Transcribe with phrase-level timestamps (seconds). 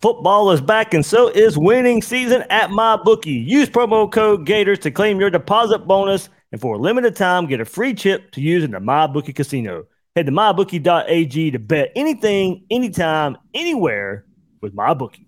[0.00, 3.46] Football is back, and so is winning season at MyBookie.
[3.46, 7.60] Use promo code Gators to claim your deposit bonus, and for a limited time, get
[7.60, 9.84] a free chip to use in the MyBookie casino.
[10.16, 14.24] Head to mybookie.ag to bet anything, anytime, anywhere
[14.62, 15.26] with MyBookie.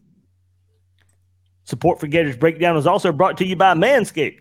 [1.65, 4.41] Support for Gators Breakdown is also brought to you by Manscaped.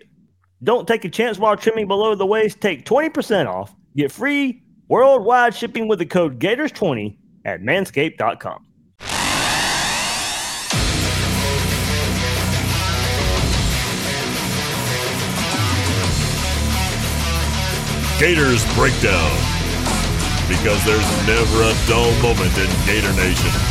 [0.63, 2.61] Don't take a chance while trimming below the waist.
[2.61, 3.75] Take 20% off.
[3.97, 8.65] Get free worldwide shipping with the code Gators20 at manscaped.com.
[18.21, 19.35] Gators Breakdown.
[20.47, 23.70] Because there's never a dull moment in Gator Nation.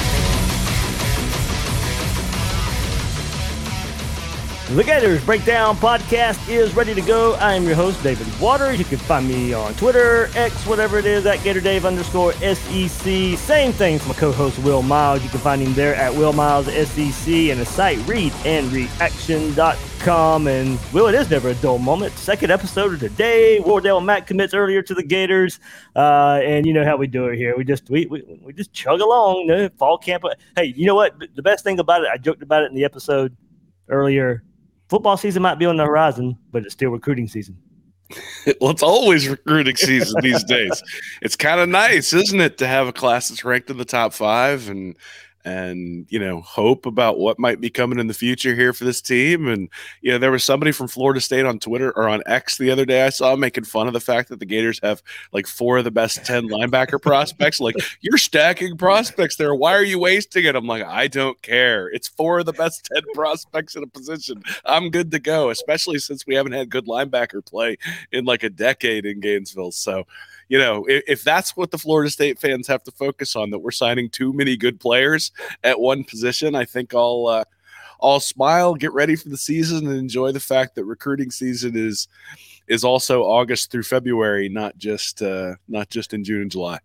[4.70, 7.34] The Gators Breakdown podcast is ready to go.
[7.34, 8.79] I am your host, David Waters.
[8.79, 13.37] You can find me on Twitter, X, whatever it is, at GatorDave underscore SEC.
[13.37, 15.24] Same thing for my co host, Will Miles.
[15.24, 20.46] You can find him there at Will Miles SEC and the site readandreaction.com.
[20.46, 22.12] And, Will, it is never a dull moment.
[22.12, 23.59] Second episode of the day.
[23.59, 25.59] Wardell Mack commits earlier to the Gators.
[25.96, 27.57] Uh, and you know how we do it here.
[27.57, 29.40] We just we, we, we just chug along.
[29.40, 30.23] You know, fall camp.
[30.55, 31.16] Hey, you know what?
[31.34, 33.37] The best thing about it, I joked about it in the episode
[33.88, 34.45] earlier
[34.91, 37.57] football season might be on the horizon, but it's still recruiting season.
[38.60, 40.83] well, it's always recruiting season these days.
[41.23, 44.13] It's kind of nice, isn't it, to have a class that's ranked in the top
[44.13, 44.96] five and
[45.45, 49.01] and you know hope about what might be coming in the future here for this
[49.01, 49.49] team.
[49.49, 49.69] And
[50.01, 52.85] you know there was somebody from Florida State on Twitter or on X the other
[52.85, 55.02] day I saw making fun of the fact that the Gators have
[55.33, 57.61] like four of the best 10 linebacker prospects.
[57.61, 59.55] Like you're stacking prospects there.
[59.55, 60.57] Why are you wasting it?
[60.57, 61.88] I'm like I don't care.
[61.88, 64.43] It's four of the best 10 prospects in a position.
[64.65, 67.78] I'm good to go especially since we haven't had good linebacker play
[68.12, 69.72] in like a decade in Gainesville.
[69.72, 70.06] So
[70.50, 73.60] you know, if, if, that's what the Florida State fans have to focus on, that
[73.60, 75.31] we're signing too many good players
[75.62, 77.44] at one position, I think I'll uh,
[78.03, 82.09] I'll smile, get ready for the season, and enjoy the fact that recruiting season is
[82.66, 86.81] is also August through February, not just uh, not just in June and July.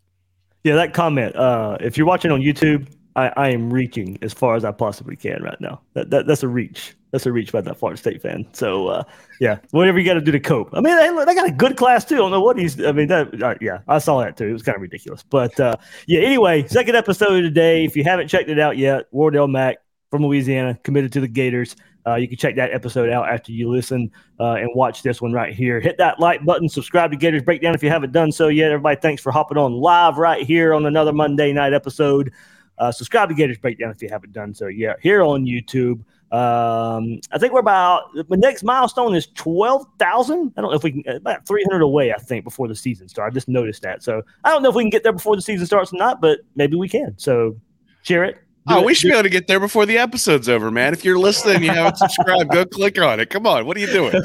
[0.64, 1.36] Yeah, that comment.
[1.36, 5.16] Uh, if you're watching on YouTube, I, I am reaching as far as I possibly
[5.16, 5.82] can right now.
[5.94, 8.46] That, that that's a reach that's a reach by that Florida State fan.
[8.52, 9.04] So uh,
[9.40, 10.70] yeah, whatever you got to do to cope.
[10.74, 12.16] I mean, they, they, got a good class too.
[12.16, 12.84] I don't know what he's.
[12.84, 14.48] I mean, that, uh, yeah, I saw that too.
[14.48, 15.24] It was kind of ridiculous.
[15.24, 15.78] But uh,
[16.08, 17.86] yeah, anyway, second episode of today.
[17.86, 19.78] If you haven't checked it out yet, Wardell Mack
[20.12, 21.78] from Louisiana committed to the Gators.
[22.06, 24.12] Uh, you can check that episode out after you listen
[24.42, 25.80] uh, and watch this one right here.
[25.80, 28.72] Hit that like button, subscribe to Gators Breakdown if you haven't done so yet.
[28.72, 32.34] Everybody, thanks for hopping on live right here on another Monday night episode.
[32.78, 36.04] Uh, subscribe to Gators Breakdown if you haven't done so yet here on YouTube.
[36.36, 40.52] Um, I think we're about the next milestone is twelve thousand.
[40.58, 42.12] I don't know if we can about three hundred away.
[42.12, 43.32] I think before the season starts.
[43.32, 45.42] I just noticed that, so I don't know if we can get there before the
[45.42, 47.14] season starts or not, but maybe we can.
[47.18, 47.56] So
[48.02, 48.38] share it.
[48.68, 50.92] Oh, we should be able to get there before the episode's over, man.
[50.92, 53.30] If you're listening, you haven't subscribed, go click on it.
[53.30, 54.20] Come on, what are you doing?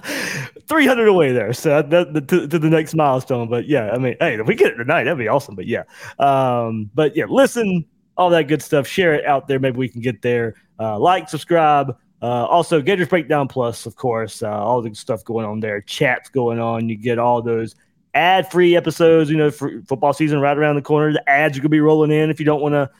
[0.68, 3.50] 300 away there, so that, that, to, to, the next milestone.
[3.50, 5.54] But yeah, I mean, hey, if we get it tonight, that'd be awesome.
[5.54, 5.82] But yeah,
[6.18, 7.84] um, but yeah, listen,
[8.16, 8.86] all that good stuff.
[8.86, 9.58] Share it out there.
[9.58, 10.54] Maybe we can get there.
[10.78, 11.96] Uh, like, subscribe.
[12.22, 15.80] Uh, also, Gators Breakdown Plus, of course, uh, all the stuff going on there.
[15.82, 16.88] Chats going on.
[16.88, 17.74] You get all those
[18.14, 19.30] ad free episodes.
[19.30, 21.12] You know, for football season right around the corner.
[21.12, 22.90] The ads are going to be rolling in if you don't want to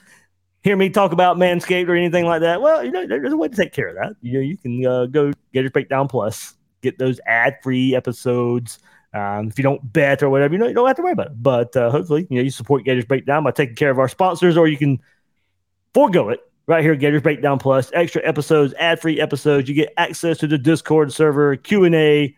[0.65, 2.61] hear me talk about Manscaped or anything like that.
[2.61, 4.15] Well, you know, there's a way to take care of that.
[4.21, 8.79] You know, you can uh, go Gators Breakdown Plus, get those ad free episodes.
[9.13, 11.27] Um, if you don't bet or whatever, you know, you don't have to worry about
[11.27, 11.41] it.
[11.41, 14.57] But uh, hopefully, you know, you support Gators Breakdown by taking care of our sponsors,
[14.57, 14.99] or you can
[15.93, 16.95] forego it right here.
[16.95, 19.69] Gators Breakdown Plus, extra episodes, ad-free episodes.
[19.69, 22.35] You get access to the Discord server, Q and A,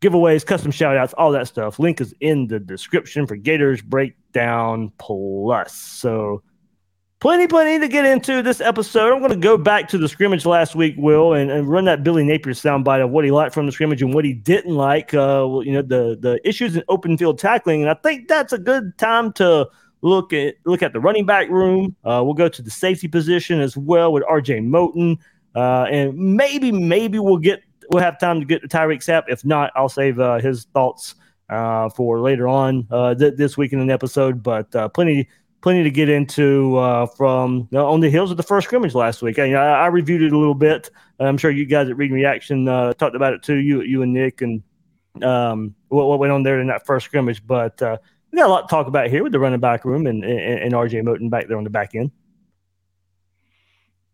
[0.00, 1.78] giveaways, custom shoutouts, all that stuff.
[1.78, 5.74] Link is in the description for Gators Breakdown Plus.
[5.74, 6.42] So
[7.20, 9.12] plenty, plenty to get into this episode.
[9.12, 12.02] I'm going to go back to the scrimmage last week, Will, and, and run that
[12.02, 15.12] Billy Napier soundbite of what he liked from the scrimmage and what he didn't like.
[15.12, 18.58] Uh, you know, the the issues in open field tackling, and I think that's a
[18.58, 19.68] good time to
[20.02, 21.96] look at look at the running back room.
[22.04, 24.60] Uh, we'll go to the safety position as well with R.J.
[24.60, 25.18] Moten,
[25.54, 29.24] uh, and maybe maybe we'll get we'll have time to get to Tyreak Sapp.
[29.28, 31.14] If not, I'll save uh, his thoughts
[31.48, 34.42] uh, for later on uh, th- this week in an episode.
[34.42, 35.28] But plenty
[35.60, 38.94] plenty to get into uh, from you know, on the heels of the first scrimmage
[38.94, 39.38] last week.
[39.38, 40.90] I, I, reviewed it a little bit.
[41.18, 43.56] I'm sure you guys at Reading Reaction uh, talked about it too.
[43.56, 44.62] You you and Nick and
[45.22, 47.46] um, what, what went on there in that first scrimmage.
[47.46, 47.98] But uh,
[48.30, 50.58] we got a lot to talk about here with the running back room and, and,
[50.60, 52.10] and RJ Moten back there on the back end.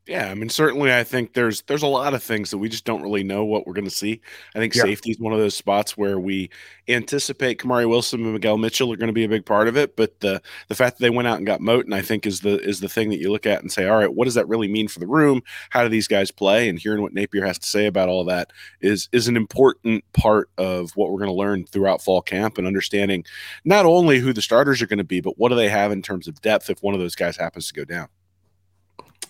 [0.09, 2.85] Yeah, I mean, certainly, I think there's there's a lot of things that we just
[2.85, 4.21] don't really know what we're going to see.
[4.55, 4.83] I think Yeah.
[4.83, 6.49] safety is one of those spots where we
[6.87, 9.97] anticipate Kamari Wilson and Miguel Mitchell are going to be a big part of it.
[9.97, 12.61] But the the fact that they went out and got Moten, I think, is the
[12.61, 14.69] is the thing that you look at and say, all right, what does that really
[14.69, 15.43] mean for the room?
[15.71, 16.69] How do these guys play?
[16.69, 20.51] And hearing what Napier has to say about all that is is an important part
[20.57, 23.25] of what we're going to learn throughout fall camp and understanding
[23.65, 26.01] not only who the starters are going to be, but what do they have in
[26.01, 28.07] terms of depth if one of those guys happens to go down.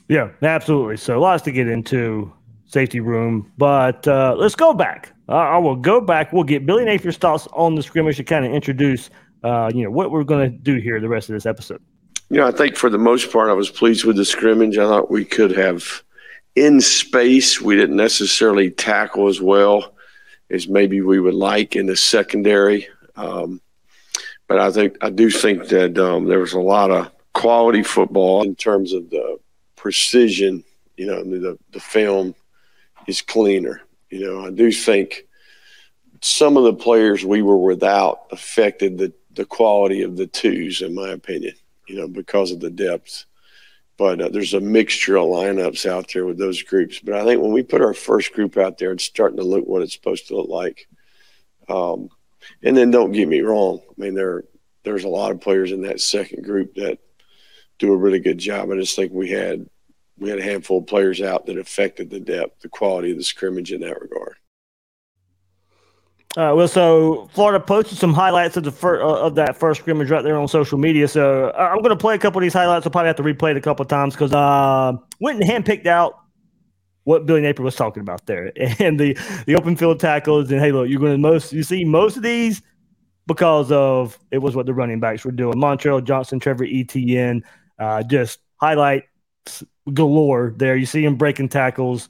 [0.09, 0.97] Yeah, absolutely.
[0.97, 2.33] So lots to get into
[2.67, 5.13] safety room, but uh, let's go back.
[5.29, 6.33] Uh, I will go back.
[6.33, 9.11] We'll get Billy Napier's thoughts on the scrimmage to kind of introduce,
[9.43, 11.83] uh, you know, what we're going to do here the rest of this episode.
[12.31, 14.79] You know, I think for the most part, I was pleased with the scrimmage.
[14.79, 16.03] I thought we could have,
[16.55, 19.95] in space, we didn't necessarily tackle as well
[20.51, 22.89] as maybe we would like in the secondary.
[23.17, 23.61] Um,
[24.49, 28.45] but I think I do think that um, there was a lot of quality football
[28.45, 29.39] in terms of the
[29.77, 30.65] precision.
[30.97, 32.35] You know, the the film
[33.07, 33.83] is cleaner.
[34.11, 35.27] You know, I do think
[36.23, 40.95] some of the players we were without affected the the quality of the twos, in
[40.95, 41.55] my opinion
[41.87, 43.25] you know, because of the depth.
[43.97, 46.99] But uh, there's a mixture of lineups out there with those groups.
[46.99, 49.65] But I think when we put our first group out there, it's starting to look
[49.65, 50.87] what it's supposed to look like.
[51.69, 52.11] Um,
[52.63, 53.81] and then don't get me wrong.
[53.89, 54.45] I mean, there
[54.85, 56.99] there's a lot of players in that second group that
[57.79, 58.71] do a really good job.
[58.71, 59.69] I just think we had
[60.19, 63.25] we had a handful of players out that affected the depth, the quality of the
[63.25, 64.37] scrimmage in that regard.
[66.37, 70.11] Uh, well, so Florida posted some highlights of the fir- uh, of that first scrimmage
[70.11, 71.09] right there on social media.
[71.09, 72.85] So uh, I'm going to play a couple of these highlights.
[72.85, 75.87] I'll probably have to replay it a couple of times because uh, went and handpicked
[75.87, 76.19] out
[77.05, 80.51] what Billy Napier was talking about there and the the open field tackles.
[80.51, 82.61] And hey, look, you're going to most you see most of these
[83.27, 85.55] because of it was what the running backs were doing.
[85.55, 87.43] Montrell Johnson, Trevor Etienne,
[87.79, 89.05] uh, just highlight
[89.93, 90.77] galore there.
[90.77, 92.09] You see him breaking tackles,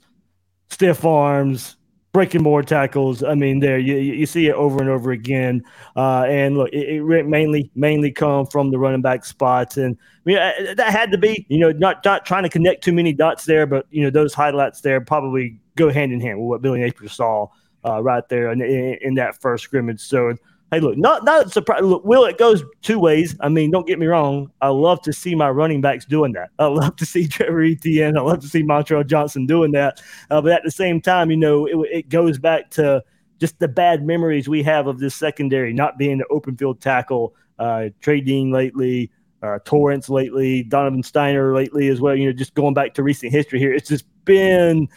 [0.69, 1.77] stiff arms,
[2.13, 3.23] breaking more tackles.
[3.23, 5.63] I mean, there you, you see it over and over again.
[5.95, 10.21] Uh, and look, it, it, mainly mainly come from the running back spots, and I
[10.25, 13.13] mean uh, that had to be, you know, not not trying to connect too many
[13.13, 16.61] dots there, but you know those highlights there probably go hand in hand with what
[16.61, 17.47] Billy Napier saw
[17.85, 20.01] uh, right there in, in, in that first scrimmage.
[20.01, 20.33] So
[20.71, 21.85] hey, look, not not surprised.
[21.85, 23.35] Look, Will, it goes two ways.
[23.39, 24.51] I mean, don't get me wrong.
[24.61, 26.49] I love to see my running backs doing that.
[26.59, 28.17] I love to see Trevor Etienne.
[28.17, 30.01] I love to see Montrell Johnson doing that.
[30.29, 33.03] Uh, but at the same time, you know, it, it goes back to
[33.39, 37.35] just the bad memories we have of this secondary not being the open field tackle.
[37.59, 39.11] Uh, Trey Dean lately,
[39.41, 42.15] uh, Torrence lately, Donovan Stiner lately as well.
[42.15, 44.87] You know, just going back to recent history here, it's just been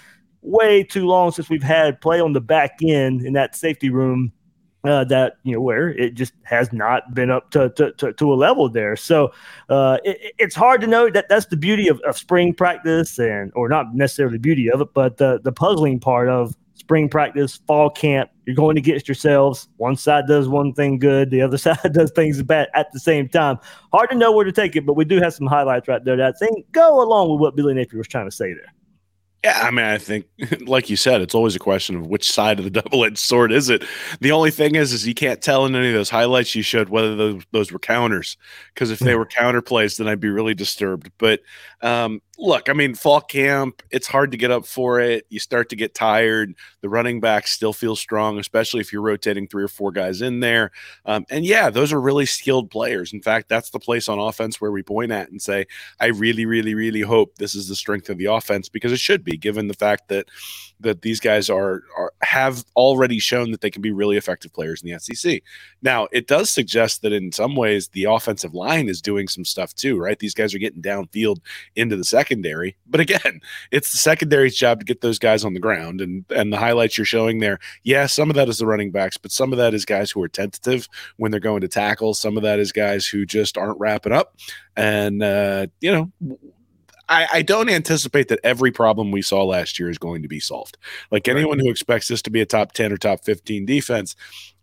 [0.43, 4.32] way too long since we've had play on the back end in that safety room
[4.85, 8.32] uh, that you know where it just has not been up to to, to, to
[8.32, 8.97] a level there.
[8.97, 9.32] So
[9.69, 13.53] uh, it, it's hard to know that that's the beauty of, of spring practice and
[13.55, 17.61] or not necessarily the beauty of it, but the the puzzling part of spring practice,
[17.67, 18.31] fall camp.
[18.47, 19.69] You're going against yourselves.
[19.77, 23.29] One side does one thing good, the other side does things bad at the same
[23.29, 23.59] time.
[23.93, 26.17] Hard to know where to take it, but we do have some highlights right there
[26.17, 28.73] that I think go along with what Billy Napier was trying to say there.
[29.42, 30.26] Yeah, I mean, I think,
[30.66, 33.70] like you said, it's always a question of which side of the double-edged sword is
[33.70, 33.84] it.
[34.20, 36.90] The only thing is, is you can't tell in any of those highlights you showed
[36.90, 38.37] whether those those were counters.
[38.75, 39.19] Because if they hmm.
[39.19, 41.10] were counter plays, then I'd be really disturbed.
[41.16, 41.40] But
[41.82, 45.27] um, look, I mean, fall camp, it's hard to get up for it.
[45.29, 46.55] You start to get tired.
[46.81, 50.41] The running backs still feel strong, especially if you're rotating three or four guys in
[50.41, 50.73] there.
[51.05, 53.12] Um, and yeah, those are really skilled players.
[53.12, 55.67] In fact, that's the place on offense where we point at and say,
[56.00, 59.25] I really, really, really hope this is the strength of the offense because it should
[59.25, 60.29] be, given the fact that
[60.81, 64.82] that these guys are, are have already shown that they can be really effective players
[64.82, 65.43] in the SEC.
[65.82, 69.75] Now, it does suggest that in some ways the offensive line is doing some stuff
[69.75, 70.19] too, right?
[70.19, 71.41] These guys are getting downfield
[71.77, 72.77] into the secondary.
[72.86, 76.00] But again, it's the secondary's job to get those guys on the ground.
[76.00, 79.17] And and the highlights you're showing there, yeah, some of that is the running backs,
[79.17, 82.15] but some of that is guys who are tentative when they're going to tackle.
[82.15, 84.36] Some of that is guys who just aren't wrapping up.
[84.77, 86.39] And uh, you know,
[87.08, 90.39] I, I, don't anticipate that every problem we saw last year is going to be
[90.39, 90.79] solved.
[91.10, 94.15] Like anyone who expects this to be a top 10 or top 15 defense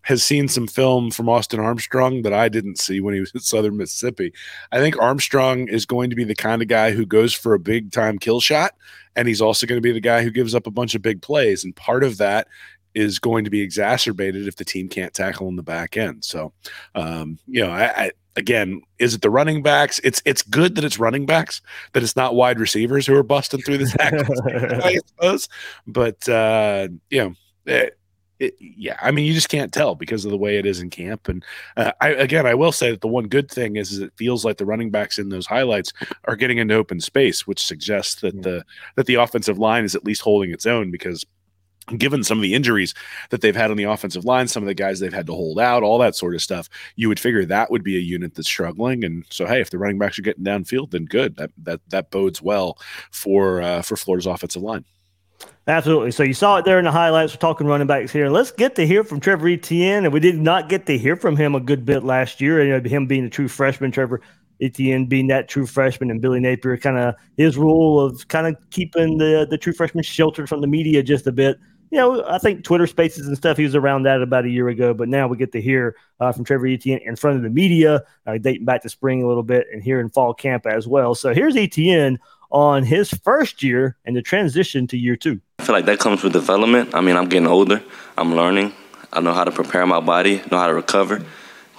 [0.07, 3.41] has seen some film from Austin Armstrong that I didn't see when he was at
[3.41, 4.31] Southern Mississippi.
[4.71, 7.59] I think Armstrong is going to be the kind of guy who goes for a
[7.59, 8.73] big time kill shot.
[9.17, 11.21] And he's also going to be the guy who gives up a bunch of big
[11.21, 11.65] plays.
[11.65, 12.47] And part of that
[12.95, 16.23] is going to be exacerbated if the team can't tackle in the back end.
[16.23, 16.53] So,
[16.95, 19.99] um, you know, I, I again, is it the running backs?
[20.05, 21.61] It's it's good that it's running backs,
[21.91, 24.41] that it's not wide receivers who are busting through the tackles,
[24.85, 25.49] I suppose.
[25.85, 27.33] But uh, you know,
[27.65, 27.97] it,
[28.39, 30.89] it, yeah, I mean, you just can't tell because of the way it is in
[30.89, 31.27] camp.
[31.27, 31.43] And
[31.75, 34.45] uh, I, again, I will say that the one good thing is, is it feels
[34.45, 35.93] like the running backs in those highlights
[36.25, 38.63] are getting into open space, which suggests that the
[38.95, 41.25] that the offensive line is at least holding its own because
[41.95, 42.93] given some of the injuries
[43.29, 45.59] that they've had on the offensive line, some of the guys they've had to hold
[45.59, 48.47] out, all that sort of stuff, you would figure that would be a unit that's
[48.47, 49.03] struggling.
[49.05, 51.37] And so, hey, if the running backs are getting downfield, then good.
[51.37, 52.77] That that that bodes well
[53.11, 54.85] for uh, for Florida's offensive line.
[55.67, 56.11] Absolutely.
[56.11, 57.33] So you saw it there in the highlights.
[57.33, 58.29] We're talking running backs here.
[58.29, 60.05] Let's get to hear from Trevor Etienne.
[60.05, 62.63] And we did not get to hear from him a good bit last year.
[62.63, 64.21] You know, him being a true freshman, Trevor
[64.61, 68.55] Etienne being that true freshman, and Billy Napier kind of his rule of kind of
[68.71, 71.59] keeping the the true freshman sheltered from the media just a bit
[71.91, 73.57] you know, I think Twitter Spaces and stuff.
[73.57, 76.31] He was around that about a year ago, but now we get to hear uh,
[76.31, 79.43] from Trevor Etienne in front of the media, uh, dating back to spring a little
[79.43, 81.15] bit, and here in fall camp as well.
[81.15, 85.41] So here's Etienne on his first year and the transition to year two.
[85.59, 86.95] I feel like that comes with development.
[86.95, 87.83] I mean, I'm getting older.
[88.17, 88.73] I'm learning.
[89.11, 91.23] I know how to prepare my body, know how to recover,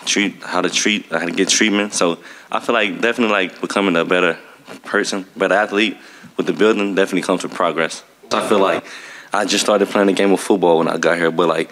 [0.04, 1.94] treat how to treat, how to get treatment.
[1.94, 2.18] So
[2.50, 4.38] I feel like definitely like becoming a better
[4.84, 5.96] person, better athlete
[6.36, 8.02] with the building definitely comes with progress.
[8.32, 8.84] I feel like
[9.32, 11.70] I just started playing the game of football when I got here, but like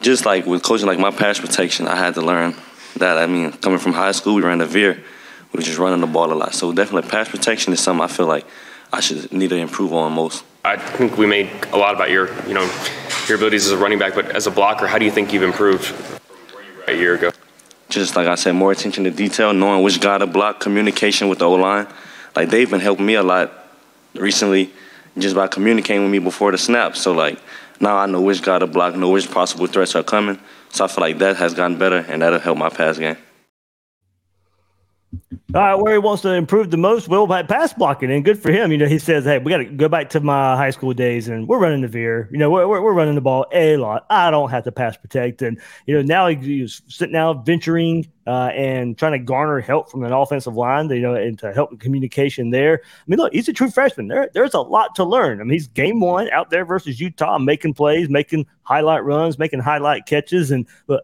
[0.00, 2.54] just like with coaching like my pass protection, I had to learn
[2.96, 3.18] that.
[3.18, 5.02] I mean, coming from high school, we ran a veer,
[5.52, 6.54] we were just running the ball a lot.
[6.54, 8.46] So definitely pass protection is something I feel like
[8.92, 10.44] I should need to improve on most.
[10.64, 12.70] I think we made a lot about your, you know,
[13.28, 15.42] your abilities as a running back, but as a blocker, how do you think you've
[15.42, 17.30] improved from you a year ago?
[17.88, 21.38] Just like I said, more attention to detail, knowing which guy to block, communication with
[21.38, 21.86] the O line.
[22.36, 23.52] Like they've been helping me a lot
[24.14, 24.70] recently
[25.18, 26.96] just by communicating with me before the snap.
[26.96, 27.38] So like
[27.80, 30.38] now I know which guy to block, know which possible threats are coming.
[30.70, 33.16] So I feel like that has gotten better and that'll help my pass game.
[35.52, 38.40] All right, where he wants to improve the most, Will, by pass blocking, and good
[38.40, 38.70] for him.
[38.70, 41.26] You know, he says, "Hey, we got to go back to my high school days,
[41.26, 42.28] and we're running the veer.
[42.30, 44.06] You know, we're, we're running the ball a lot.
[44.08, 48.50] I don't have to pass protect, and you know, now he's sitting out venturing uh,
[48.54, 51.80] and trying to garner help from an offensive line, you know, and to help with
[51.80, 52.80] communication there.
[52.84, 54.06] I mean, look, he's a true freshman.
[54.06, 55.40] There, there's a lot to learn.
[55.40, 59.58] I mean, he's game one out there versus Utah, making plays, making highlight runs, making
[59.58, 61.02] highlight catches, and look,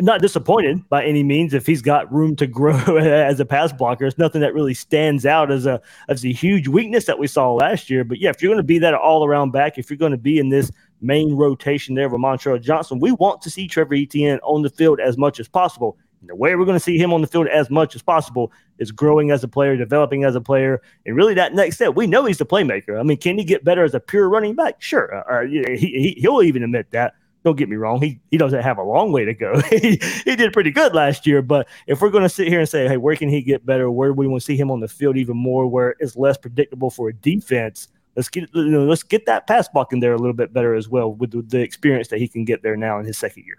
[0.00, 4.06] not disappointed by any means if he's got room to grow as a pass blocker.
[4.06, 7.52] It's nothing that really stands out as a as a huge weakness that we saw
[7.52, 8.04] last year.
[8.04, 10.18] But yeah, if you're going to be that all around back, if you're going to
[10.18, 14.38] be in this main rotation there with Montrell Johnson, we want to see Trevor Etienne
[14.42, 15.98] on the field as much as possible.
[16.20, 18.52] And the way we're going to see him on the field as much as possible
[18.78, 21.94] is growing as a player, developing as a player, and really that next step.
[21.94, 23.00] We know he's the playmaker.
[23.00, 24.82] I mean, can he get better as a pure running back?
[24.82, 25.24] Sure.
[25.30, 27.14] Uh, he, he, he'll even admit that.
[27.42, 28.02] Don't get me wrong.
[28.02, 29.60] He he doesn't have a long way to go.
[29.70, 31.40] he, he did pretty good last year.
[31.40, 33.90] But if we're going to sit here and say, hey, where can he get better?
[33.90, 35.66] Where do we want to see him on the field even more?
[35.66, 37.88] Where it's less predictable for a defense?
[38.16, 40.74] Let's get you know, let's get that pass block in there a little bit better
[40.74, 43.44] as well with the, the experience that he can get there now in his second
[43.46, 43.56] year.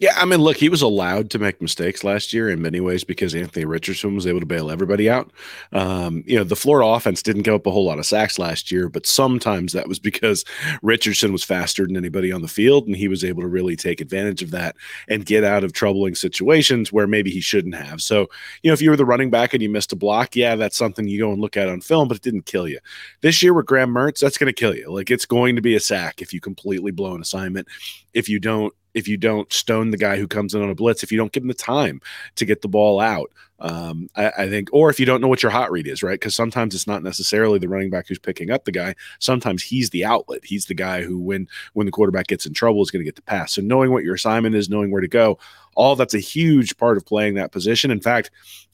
[0.00, 3.04] Yeah, I mean, look, he was allowed to make mistakes last year in many ways
[3.04, 5.30] because Anthony Richardson was able to bail everybody out.
[5.72, 8.72] Um, you know, the Florida offense didn't give up a whole lot of sacks last
[8.72, 10.46] year, but sometimes that was because
[10.82, 14.00] Richardson was faster than anybody on the field, and he was able to really take
[14.00, 14.74] advantage of that
[15.08, 18.00] and get out of troubling situations where maybe he shouldn't have.
[18.00, 18.20] So,
[18.62, 20.78] you know, if you were the running back and you missed a block, yeah, that's
[20.78, 22.78] something you go and look at on film, but it didn't kill you.
[23.20, 24.90] This year with Graham Mertz, that's going to kill you.
[24.90, 27.68] Like it's going to be a sack if you completely blow an assignment.
[28.14, 31.02] If you don't if you don't stone the guy who comes in on a blitz,
[31.02, 32.00] if you don't give him the time
[32.36, 33.30] to get the ball out.
[33.60, 36.18] Um, I, I, think, or if you don't know what your hot read is, right?
[36.18, 38.94] Because sometimes it's not necessarily the running back who's picking up the guy.
[39.18, 40.40] Sometimes he's the outlet.
[40.44, 43.16] He's the guy who, when when the quarterback gets in trouble, is going to get
[43.16, 43.52] the pass.
[43.52, 45.38] So knowing what your assignment is, knowing where to go,
[45.74, 47.90] all that's a huge part of playing that position.
[47.90, 48.30] In fact,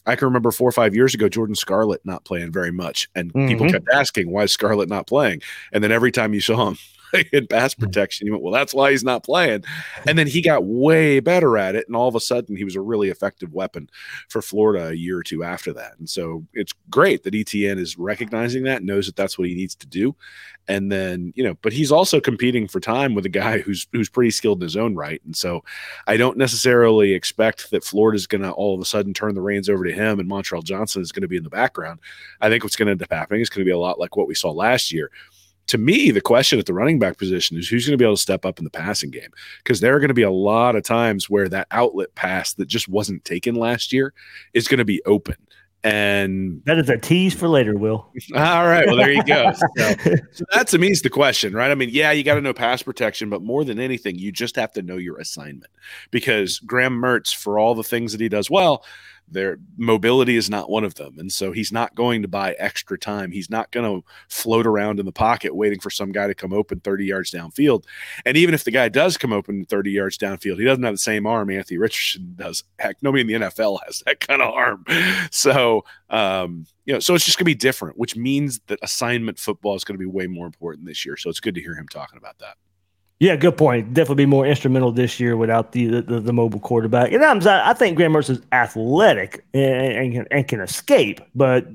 [0.06, 3.32] I can remember four or five years ago, Jordan Scarlett not playing very much, and
[3.32, 3.48] mm-hmm.
[3.48, 5.42] people kept asking why is Scarlett not playing.
[5.72, 6.78] And then every time you saw him
[7.32, 7.84] in pass hmm.
[7.84, 8.26] protection.
[8.26, 9.64] He went, well, that's why he's not playing.
[10.06, 11.86] And then he got way better at it.
[11.86, 13.88] And all of a sudden, he was a really effective weapon
[14.28, 15.98] for Florida a year or two after that.
[15.98, 19.74] And so it's great that Etienne is recognizing that, knows that that's what he needs
[19.76, 20.14] to do.
[20.68, 24.08] And then, you know, but he's also competing for time with a guy who's who's
[24.08, 25.22] pretty skilled in his own right.
[25.24, 25.62] And so
[26.08, 29.68] I don't necessarily expect that Florida's going to all of a sudden turn the reins
[29.68, 32.00] over to him and Montreal Johnson is going to be in the background.
[32.40, 34.16] I think what's going to end up happening is going to be a lot like
[34.16, 35.10] what we saw last year
[35.66, 38.16] to me, the question at the running back position is who's going to be able
[38.16, 40.76] to step up in the passing game because there are going to be a lot
[40.76, 44.14] of times where that outlet pass that just wasn't taken last year
[44.54, 45.36] is going to be open.
[45.84, 48.10] And that is a tease for later, Will.
[48.34, 48.86] All right.
[48.86, 49.52] Well, there you go.
[49.76, 49.94] So,
[50.32, 51.70] so that to me is the question, right?
[51.70, 54.56] I mean, yeah, you got to know pass protection, but more than anything, you just
[54.56, 55.70] have to know your assignment
[56.10, 58.84] because Graham Mertz, for all the things that he does well,
[59.28, 61.18] their mobility is not one of them.
[61.18, 63.32] And so he's not going to buy extra time.
[63.32, 66.52] He's not going to float around in the pocket waiting for some guy to come
[66.52, 67.84] open 30 yards downfield.
[68.24, 70.98] And even if the guy does come open 30 yards downfield, he doesn't have the
[70.98, 72.62] same arm Anthony Richardson does.
[72.78, 74.84] Heck, nobody in the NFL has that kind of arm.
[75.30, 79.38] So, um, you know, so it's just going to be different, which means that assignment
[79.38, 81.16] football is going to be way more important this year.
[81.16, 82.56] So it's good to hear him talking about that.
[83.18, 83.94] Yeah, good point.
[83.94, 87.12] Definitely be more instrumental this year without the the, the mobile quarterback.
[87.12, 91.66] And I'm, I think Graham is athletic and, and, and can escape, but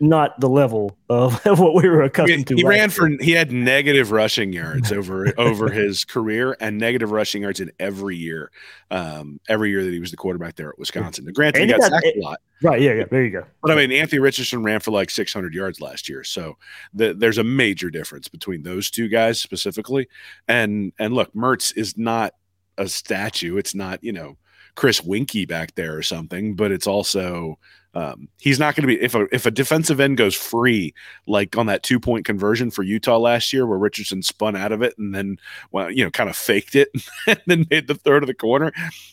[0.00, 2.54] not the level of, of what we were accustomed he, to.
[2.56, 7.42] He ran for he had negative rushing yards over over his career and negative rushing
[7.42, 8.50] yards in every year,
[8.90, 11.24] um, every year that he was the quarterback there at Wisconsin.
[11.24, 12.40] Now, granted, and he got, got sacked a lot.
[12.62, 12.80] Right.
[12.80, 12.94] Yeah.
[12.94, 13.04] Yeah.
[13.10, 13.44] There you go.
[13.62, 16.56] But I mean, Anthony Richardson ran for like 600 yards last year, so
[16.94, 20.08] the, there's a major difference between those two guys specifically.
[20.48, 22.34] And and look, Mertz is not
[22.78, 23.56] a statue.
[23.56, 24.36] It's not you know
[24.76, 27.58] Chris Weinke back there or something, but it's also
[27.96, 30.94] um, he's not going to be if a if a defensive end goes free
[31.26, 34.82] like on that two point conversion for Utah last year where Richardson spun out of
[34.82, 35.38] it and then
[35.72, 36.90] well you know kind of faked it
[37.26, 38.70] and then made the third of the corner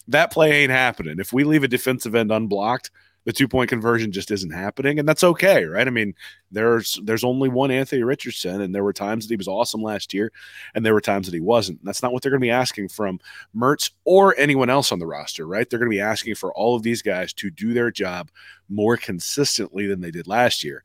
[0.10, 1.18] that play ain't happening.
[1.20, 2.92] If we leave a defensive end unblocked
[3.26, 5.88] the two point conversion just isn't happening, and that's okay, right?
[5.88, 6.14] I mean,
[6.52, 10.14] there's there's only one Anthony Richardson, and there were times that he was awesome last
[10.14, 10.32] year,
[10.76, 11.84] and there were times that he wasn't.
[11.84, 13.20] That's not what they're going to be asking from
[13.56, 15.70] Mertz or anyone else on the roster, right?
[15.70, 18.30] They're going to be asking for all of these guys to do their job
[18.70, 20.84] more consistently than they did last year.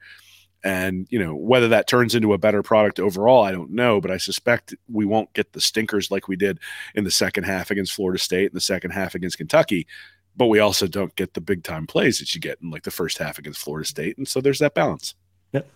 [0.65, 4.11] And, you know, whether that turns into a better product overall, I don't know, but
[4.11, 6.59] I suspect we won't get the stinkers like we did
[6.97, 9.87] in the second half against Florida State and the second half against Kentucky
[10.39, 12.91] but we also don't get the big time plays that you get in like the
[12.91, 15.15] first half against Florida State, and so there's that balance.
[15.53, 15.69] Yep.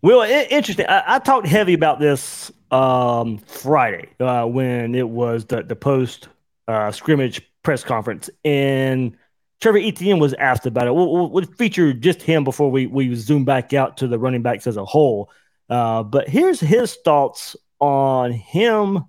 [0.00, 0.86] Well, interesting.
[0.86, 6.28] I, I, talked heavy about this um, Friday uh, when it was the the post
[6.68, 9.16] uh, scrimmage press conference, and
[9.60, 10.94] Trevor Etienne was asked about it.
[10.94, 14.68] We'll, we'll, feature just him before we we zoom back out to the running backs
[14.68, 15.30] as a whole.
[15.68, 19.04] Uh, but here's his thoughts on him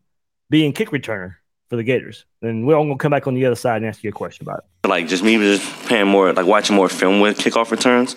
[0.50, 1.36] being kick returner
[1.70, 2.26] for the Gators.
[2.42, 4.44] And we're all gonna come back on the other side and ask you a question
[4.44, 4.88] about it.
[4.88, 8.16] Like just me just paying more, like watching more film with kickoff returns.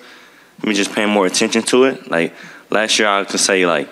[0.65, 2.11] Me just paying more attention to it.
[2.11, 2.35] Like
[2.71, 3.89] last year, I could say like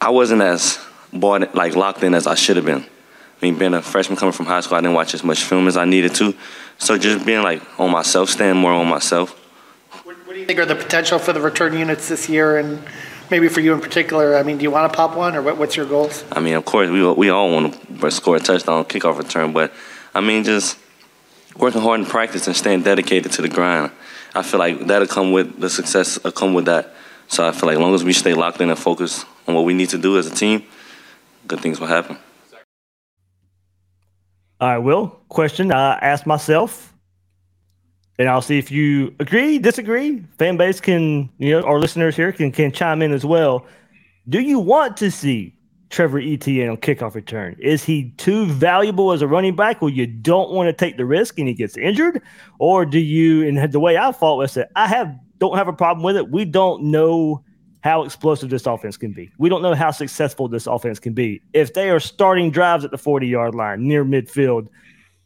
[0.00, 0.78] I wasn't as
[1.12, 2.82] bought like locked in as I should have been.
[2.82, 5.68] I mean, being a freshman coming from high school, I didn't watch as much film
[5.68, 6.34] as I needed to.
[6.78, 9.30] So just being like on myself, staying more on myself.
[10.04, 12.82] What, what do you think are the potential for the return units this year and?
[13.30, 15.56] Maybe for you in particular, I mean, do you want to pop one, or what,
[15.56, 16.24] what's your goals?
[16.32, 19.72] I mean, of course, we we all want to score a touchdown, kickoff return, but
[20.14, 20.78] I mean, just
[21.56, 23.90] working hard in practice and staying dedicated to the grind.
[24.34, 26.22] I feel like that'll come with the success.
[26.22, 26.94] Will come with that.
[27.28, 29.64] So I feel like as long as we stay locked in and focused on what
[29.64, 30.64] we need to do as a team,
[31.46, 32.18] good things will happen.
[34.60, 35.08] All right, Will.
[35.28, 36.91] Question I asked myself
[38.18, 40.24] and I'll see if you agree, disagree.
[40.38, 43.66] Fan base can, you know, our listeners here can can chime in as well.
[44.28, 45.56] Do you want to see
[45.90, 47.56] Trevor Etienne on kickoff return?
[47.58, 51.04] Is he too valuable as a running back where you don't want to take the
[51.04, 52.22] risk and he gets injured?
[52.58, 55.72] Or do you, and the way I thought was that I have don't have a
[55.72, 56.30] problem with it.
[56.30, 57.42] We don't know
[57.82, 59.32] how explosive this offense can be.
[59.38, 61.42] We don't know how successful this offense can be.
[61.52, 64.68] If they are starting drives at the 40 yard line near midfield,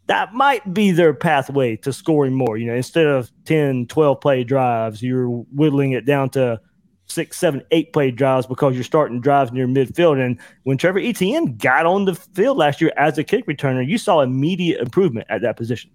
[0.06, 2.56] that might be their pathway to scoring more.
[2.56, 6.60] You know, instead of 10, 12 play drives, you're whittling it down to
[7.06, 10.24] six, seven, eight play drives because you're starting drives near midfield.
[10.24, 13.98] And when Trevor Etienne got on the field last year as a kick returner, you
[13.98, 15.90] saw immediate improvement at that position.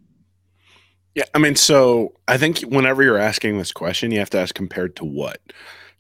[1.16, 4.56] Yeah, I mean, so I think whenever you're asking this question, you have to ask
[4.56, 5.42] compared to what.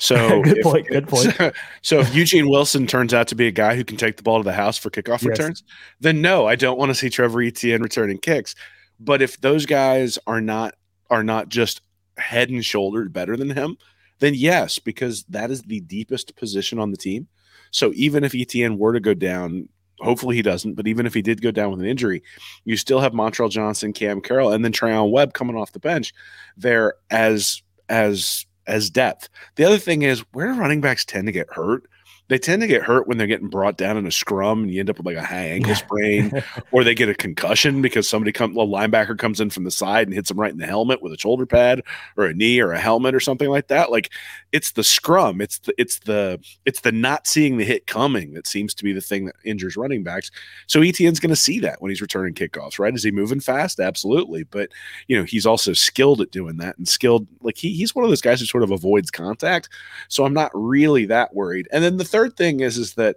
[0.02, 0.88] So good if, point.
[0.88, 1.36] Good point.
[1.36, 1.52] So,
[1.84, 4.40] so, if Eugene Wilson turns out to be a guy who can take the ball
[4.40, 5.26] to the house for kickoff yes.
[5.26, 5.64] returns,
[6.00, 8.56] then no, I don't want to see Trevor Etienne returning kicks.
[9.00, 10.74] But if those guys are not
[11.12, 11.82] are not just
[12.18, 13.78] head and shoulders better than him,
[14.20, 17.28] then yes, because that is the deepest position on the team.
[17.70, 21.22] So even if Etienne were to go down, hopefully he doesn't, but even if he
[21.22, 22.24] did go down with an injury,
[22.66, 26.12] you still have Montrell Johnson, Cam Carroll, and then Treyaun Webb coming off the bench
[26.58, 29.30] there as as as depth.
[29.56, 31.88] The other thing is where running backs tend to get hurt?
[32.28, 34.80] They tend to get hurt when they're getting brought down in a scrum and you
[34.80, 38.32] end up with like a high ankle sprain or they get a concussion because somebody
[38.32, 41.02] come a linebacker comes in from the side and hits them right in the helmet
[41.02, 41.82] with a shoulder pad
[42.16, 43.92] or a knee or a helmet or something like that.
[43.92, 44.14] Like
[44.52, 48.46] it's the scrum it's the it's the it's the not seeing the hit coming that
[48.46, 50.30] seems to be the thing that injures running backs
[50.68, 53.80] so Etienne's going to see that when he's returning kickoffs right is he moving fast
[53.80, 54.70] absolutely but
[55.08, 58.12] you know he's also skilled at doing that and skilled like he, he's one of
[58.12, 59.70] those guys who sort of avoids contact
[60.10, 63.16] so I'm not really that worried and then the third thing is is that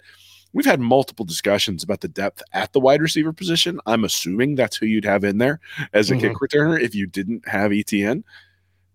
[0.53, 3.81] we've had multiple discussions about the depth at the wide receiver position.
[3.87, 5.59] I'm assuming that's who you'd have in there
[5.93, 6.21] as a Mhm.
[6.21, 8.23] kick returner if you didn't have Etienne.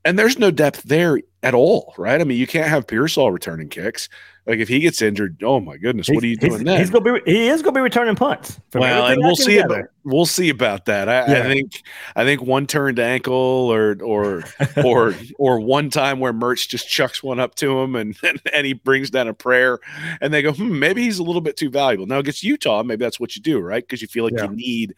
[0.06, 2.20] And there's no depth there at all, right?
[2.20, 4.10] I mean, you can't have Pearsall returning kicks.
[4.46, 6.80] Like if he gets injured, oh my goodness, what are you doing he's, then?
[6.80, 8.60] He's gonna be he is gonna be returning punts.
[8.74, 9.58] well, and we'll see.
[9.58, 9.82] gather.
[9.82, 11.08] About, we'll see about that.
[11.08, 11.84] I, I think.
[12.16, 14.44] I think one turned ankle, or or
[14.84, 18.74] or or one time where Mertz just chucks one up to him, and and, he
[18.74, 19.78] brings down a prayer,
[20.20, 22.08] and they go, hmm, maybe he's a little bit too valuable.
[22.08, 23.84] Now against Utah, maybe that's what you do, right?
[23.84, 24.46] Because you feel like Yeah.
[24.46, 24.96] you need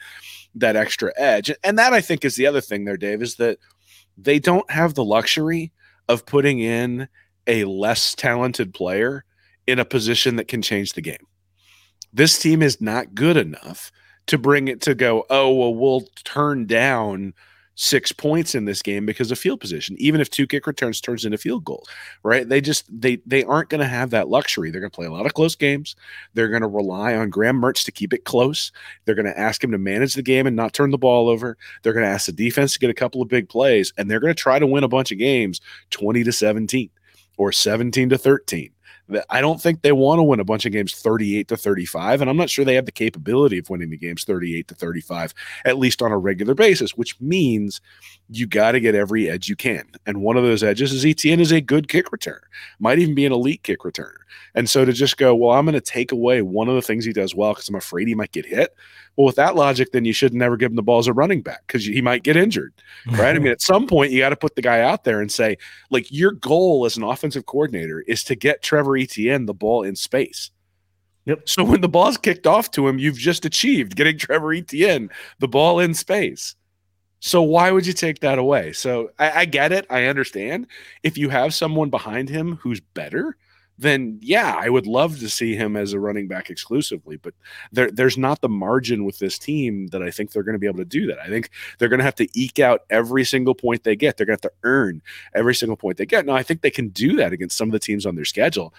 [0.56, 3.58] that extra edge, and that I think is the other thing there, Dave, is that
[4.18, 5.74] they don't have the luxury
[6.12, 7.08] of putting in
[7.48, 9.24] a less talented player
[9.66, 11.26] in a position that can change the game.
[12.14, 13.92] This team is not good enough
[14.28, 17.34] to bring it to go, oh, well, we'll turn down
[17.76, 21.26] six points in this game because of field position, even if two kick returns turns
[21.26, 21.88] into field goals,
[22.24, 22.48] right?
[22.48, 24.72] They just they they aren't going to have that luxury.
[24.72, 25.96] They're going to play a lot of close games.
[26.34, 28.72] They're going to rely on Graham Mertz to keep it close.
[29.06, 31.58] They're going to ask him to manage the game and not turn the ball over.
[31.84, 34.20] They're going to ask the defense to get a couple of big plays, and they're
[34.20, 36.90] going to try to win a bunch of games 20 to 17
[37.38, 38.72] or 17 to 13.
[39.30, 42.22] I don't think they want to win a bunch of games 38 to 35.
[42.22, 45.34] And I'm not sure they have the capability of winning the games 38 to 35,
[45.66, 47.82] at least on a regular basis, which means
[48.32, 49.84] you got to get every edge you can.
[50.06, 52.40] And one of those edges is Etienne is a good kick returner,
[52.80, 54.20] might even be an elite kick returner.
[54.56, 57.04] And so to just go, well, I'm going to take away one of the things
[57.04, 58.74] he does well because I'm afraid he might get hit.
[59.18, 61.42] Well, with that logic, then you should never give him the ball as a running
[61.42, 62.74] back because he might get injured,
[63.12, 63.36] right?
[63.36, 65.58] I mean, at some point, you got to put the guy out there and say,
[65.90, 69.96] like, your goal as an offensive coordinator is to get Trevor Etienne the ball in
[69.96, 70.52] space.
[71.26, 71.50] Yep.
[71.50, 75.48] So when the ball's kicked off to him, you've just achieved getting Trevor Etienne the
[75.48, 76.56] ball in space.
[77.22, 78.74] So why would you take that away?
[78.74, 79.86] So I, I get it.
[79.90, 80.68] I understand.
[81.04, 83.38] If you have someone behind him who's better,
[83.82, 87.18] then yeah, I would love to see him as a running back exclusively.
[87.18, 87.34] But
[87.72, 90.68] there, there's not the margin with this team that I think they're going to be
[90.68, 91.20] able to do that.
[91.20, 94.18] I think they're going to have to eke out every single point they get.
[94.18, 95.02] They're going to have to earn
[95.34, 96.26] every single point they get.
[96.26, 98.74] Now, I think they can do that against some of the teams on their schedule.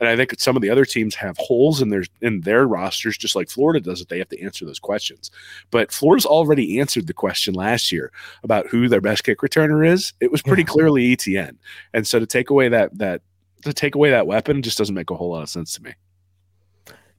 [0.00, 3.16] And I think some of the other teams have holes in their in their rosters,
[3.16, 4.00] just like Florida does.
[4.00, 5.30] That they have to answer those questions.
[5.70, 8.12] But Florida's already answered the question last year
[8.42, 10.12] about who their best kick returner is.
[10.20, 10.66] It was pretty Yeah.
[10.66, 11.58] clearly Etienne.
[11.92, 13.22] And so to take away that that
[13.64, 15.92] to take away that weapon just doesn't make a whole lot of sense to me.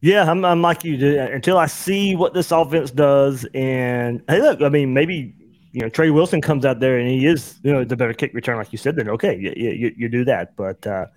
[0.01, 1.19] Yeah, I'm, I'm like you.
[1.19, 5.33] Until I see what this offense does, and hey, look, I mean, maybe
[5.71, 8.33] you know Trey Wilson comes out there and he is you know the better kick
[8.33, 8.95] return, like you said.
[8.95, 11.07] Then okay, you, you, you do that, but uh,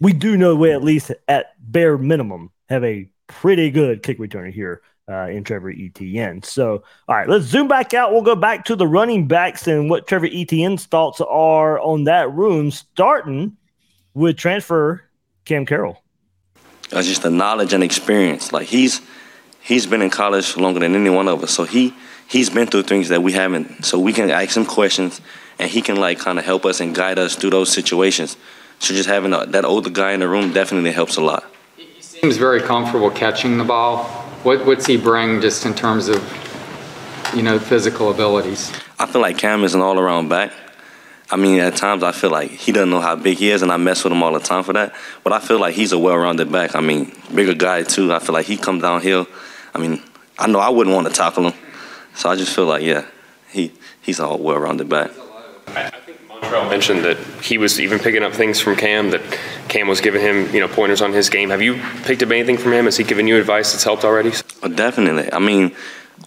[0.00, 4.52] we do know we at least at bare minimum have a pretty good kick returner
[4.52, 6.42] here uh, in Trevor Etienne.
[6.42, 8.12] So, all right, let's zoom back out.
[8.12, 12.32] We'll go back to the running backs and what Trevor Etienne's thoughts are on that
[12.32, 13.56] room, starting
[14.16, 15.02] with transfer
[15.44, 16.02] Cam Carroll.
[16.92, 18.52] uh, just the knowledge and experience.
[18.52, 19.00] Like he's
[19.60, 21.94] he's been in college longer than any one of us, so he
[22.26, 23.84] he's been through things that we haven't.
[23.84, 25.20] So we can ask him questions,
[25.58, 28.36] and he can like kind of help us and guide us through those situations.
[28.78, 31.44] So just having a, that older guy in the room definitely helps a lot.
[31.76, 34.04] He seems very comfortable catching the ball.
[34.42, 36.22] What, what's he bring just in terms of,
[37.34, 38.70] you know, physical abilities?
[38.98, 40.52] I feel like Cam is an all around back.
[41.28, 43.72] I mean, at times I feel like he doesn't know how big he is, and
[43.72, 44.94] I mess with him all the time for that.
[45.24, 46.76] But I feel like he's a well rounded back.
[46.76, 48.12] I mean, bigger guy too.
[48.12, 49.26] I feel like he comes downhill.
[49.74, 50.02] I mean,
[50.38, 51.58] I know I wouldn't want to tackle him.
[52.14, 53.06] So I just feel like, yeah,
[53.50, 55.10] he he's a well rounded back.
[55.68, 59.20] I think Montrell mentioned that he was even picking up things from Cam, that
[59.68, 61.50] Cam was giving him, you know, pointers on his game.
[61.50, 62.84] Have you picked up anything from him?
[62.84, 64.32] Has he given you advice that's helped already?
[64.62, 65.32] Oh, definitely.
[65.32, 65.74] I mean,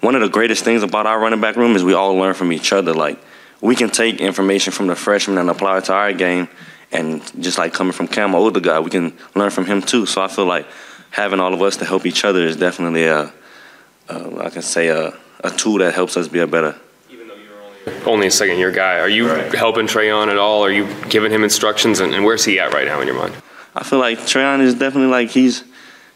[0.02, 2.52] one of the greatest things about our running back room is we all learn from
[2.52, 2.94] each other.
[2.94, 3.20] Like,
[3.62, 6.48] we can take information from the freshman and apply it to our game.
[6.92, 10.06] And just like coming from Cam, an older guy, we can learn from him too.
[10.06, 10.66] So I feel like
[11.12, 13.32] having all of us to help each other is definitely a,
[14.10, 16.76] a I can say, a, a tool that helps us be a better
[17.12, 19.00] Even though you're Only a second year guy.
[19.00, 20.64] Are you helping Treyaun at all?
[20.64, 22.00] Are you giving him instructions?
[22.00, 23.36] And, and where's he at right now in your mind?
[23.76, 25.64] I feel like Treyaun is definitely like he's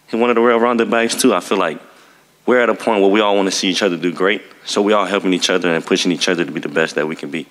[0.07, 1.33] he's one of the real rounded backs too.
[1.33, 1.79] I feel like
[2.45, 4.81] we're at a point where we all want to see each other do great, so
[4.81, 7.15] we all helping each other and pushing each other to be the best that we
[7.15, 7.47] can be.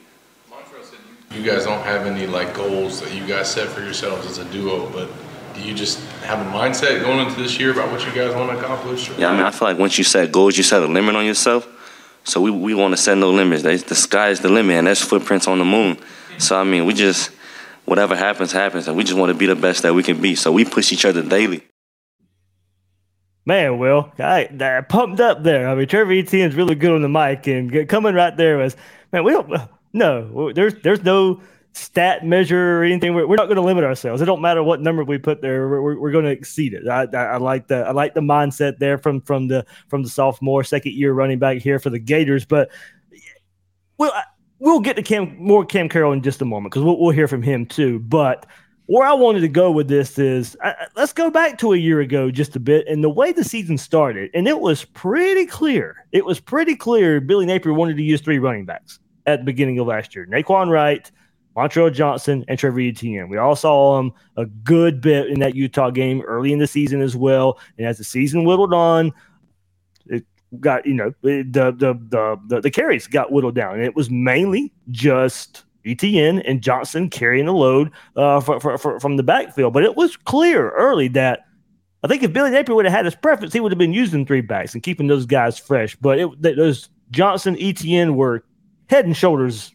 [1.35, 4.45] You guys don't have any like goals that you guys set for yourselves as a
[4.53, 5.09] duo, but
[5.55, 8.51] do you just have a mindset going into this year about what you guys want
[8.51, 9.11] to accomplish?
[9.17, 11.25] Yeah, I mean, I feel like once you set goals, you set a limit on
[11.25, 11.67] yourself.
[12.25, 13.63] So we, we want to set no limits.
[13.63, 15.99] They, the sky is the limit, and there's footprints on the moon.
[16.39, 17.31] So I mean, we just
[17.85, 20.35] whatever happens, happens, and we just want to be the best that we can be.
[20.35, 21.63] So we push each other daily.
[23.45, 25.69] Man, Will, I, I pumped up there.
[25.69, 28.77] I mean, Trevor Etienne is really good on the mic, and coming right there was,
[29.13, 33.15] man, we don't, uh, no, there's there's no stat measure or anything.
[33.15, 34.23] We're, we're not going to limit ourselves.
[34.23, 35.69] It don't matter what number we put there.
[35.69, 36.87] We're, we're, we're going to exceed it.
[36.87, 40.09] I, I, I, like the I like the mindset there from from the from the
[40.09, 42.45] sophomore second year running back here for the Gators.
[42.45, 42.71] But
[43.99, 44.13] we'll
[44.59, 47.29] we'll get to Cam more Cam Carroll in just a moment because we'll, we'll hear
[47.29, 47.99] from him too.
[47.99, 48.47] But
[48.93, 50.55] where I wanted to go with this is
[50.97, 53.79] let's go back to a year ago just a bit and the way the season
[53.79, 54.31] started.
[54.35, 56.05] And it was pretty clear.
[56.13, 59.79] It was pretty clear Billy Napier wanted to use three running backs at the beginning
[59.79, 61.11] of last year Nay'Quan Wright,
[61.57, 63.31] Montrell Johnson, and Trevor Etienne.
[63.31, 67.01] We all saw him a good bit in that Utah game early in the season
[67.01, 67.59] as well.
[67.79, 69.11] And as the season whittled on,
[70.05, 70.27] it
[70.61, 73.77] got, you know, the, the, the, the, the carries got whittled down.
[73.77, 79.01] And it was mainly just Etienne and Johnson carrying the load uh, for, for, for,
[79.01, 79.73] from the backfield.
[79.73, 81.45] But it was clear early that
[82.03, 84.27] I think if Billy Napier would have had his preference, he would have been using
[84.27, 85.97] three backs and keeping those guys fresh.
[85.97, 88.45] But it, those Johnson, Etienne were
[88.89, 89.73] head and shoulders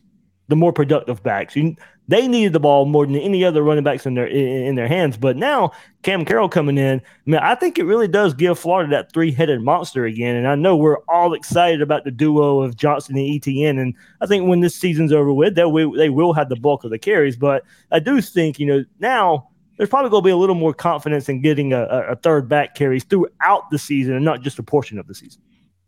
[0.48, 1.56] the more productive backs.
[1.56, 1.76] You,
[2.08, 5.18] they needed the ball more than any other running backs in their in, their hands.
[5.18, 5.72] But now
[6.04, 9.32] Cam Carroll coming in, I mean, I think it really does give Florida that three
[9.32, 10.36] headed monster again.
[10.36, 13.78] And I know we're all excited about the duo of Johnson and Etienne.
[13.78, 16.84] And I think when this season's over with, they will, they will have the bulk
[16.84, 17.36] of the carries.
[17.36, 20.74] But I do think you know now there's probably going to be a little more
[20.74, 24.64] confidence in getting a, a third back carries throughout the season and not just a
[24.64, 25.42] portion of the season.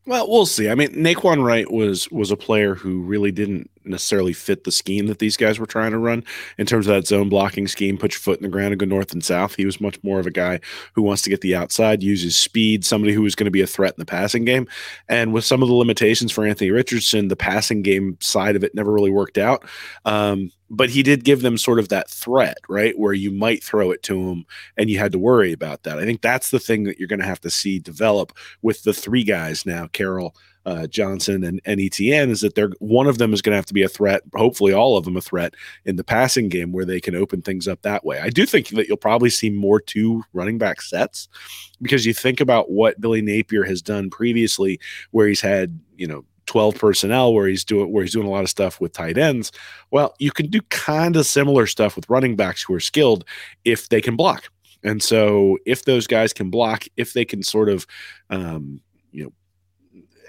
[0.06, 0.70] Well, we'll see.
[0.70, 5.08] I mean, Nay'Quan Wright was was a player who really didn't necessarily fit the scheme
[5.08, 6.24] that these guys were trying to run
[6.58, 8.86] in terms of that zone blocking scheme, put your foot in the ground and go
[8.86, 9.56] north and south.
[9.56, 10.60] He was much more of a guy
[10.94, 13.68] who wants to get the outside, uses speed, somebody who was going to be a
[13.68, 14.68] threat in the passing game.
[15.08, 18.76] And with some of the limitations for Anthony Richardson, the passing game side of it
[18.76, 19.66] never really worked out.
[20.06, 22.98] Um, but he did give them sort of that threat, right?
[22.98, 24.46] Where you might throw it to him
[24.78, 25.98] and you had to worry about that.
[25.98, 28.94] I think that's the thing that you're going to have to see develop with the
[28.94, 33.34] three guys now, Carroll, uh, Johnson, and, and Etienne, is that they're one of them
[33.34, 35.54] is going to have to be a threat, hopefully all of them a threat
[35.86, 38.20] in the passing game where they can open things up that way.
[38.20, 41.28] I do think that you'll probably see more two running back sets
[41.82, 44.80] because you think about what Billy Napier has done previously,
[45.12, 48.44] where he's had, you know, 12 personnel where he's doing where he's doing a lot
[48.44, 49.52] of stuff with tight ends
[49.92, 53.24] well you can do kind of similar stuff with running backs who are skilled
[53.66, 54.50] if they can block
[54.84, 57.86] and so if those guys can block if they can sort of
[58.32, 59.32] um, you know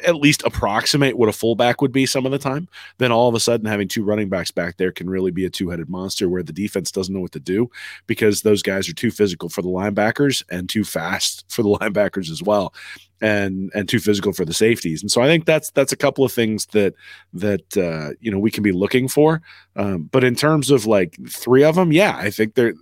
[0.05, 3.35] at least approximate what a fullback would be some of the time, then all of
[3.35, 6.43] a sudden having two running backs back there can really be a two-headed monster where
[6.43, 7.71] the defense doesn't know what to do
[8.07, 12.31] because those guys are too physical for the linebackers and too fast for the linebackers
[12.31, 12.75] as well
[13.21, 15.03] and and too physical for the safeties.
[15.03, 16.95] And so I think that's that's a couple of things that
[17.35, 19.43] that uh, you know we can be looking for.
[19.77, 22.75] Um, but in terms of like three of them, yeah, I think they're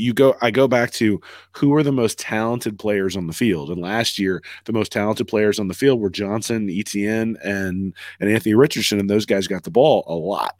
[0.00, 1.20] you go I go back to
[1.52, 3.70] who are the most talented players on the field.
[3.70, 8.30] And last year, the most talented players on the field were Johnson, Etienne, and and
[8.30, 10.56] Anthony Richardson, and those guys got the ball a lot.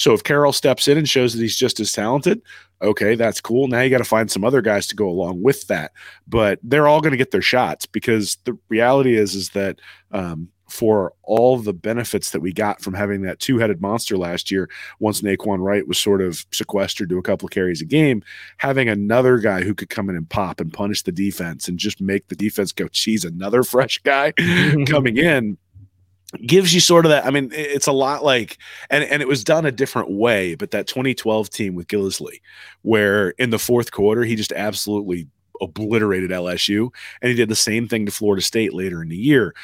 [0.00, 2.40] So if Carroll steps in and shows that he's just as talented,
[2.80, 3.68] okay, that's cool.
[3.68, 5.92] Now you got to find some other guys to go along with that.
[6.26, 9.78] But they're all going to get their shots because the reality is is that
[10.10, 14.70] um, for all the benefits that we got from having that two-headed monster last year
[15.00, 18.22] once Nay'Quan Wright was sort of sequestered to a couple of carries a game
[18.58, 22.00] having another guy who could come in and pop and punish the defense and just
[22.00, 24.32] make the defense go geez another fresh guy
[24.86, 25.58] coming in
[26.46, 28.56] gives you sort of that i mean it's a lot like
[28.88, 32.40] and and it was done a different way but that 2012 team with Gillislee
[32.82, 35.26] where in the fourth quarter he just absolutely
[35.60, 39.54] obliterated LSU and he did the same thing to Florida State later in the year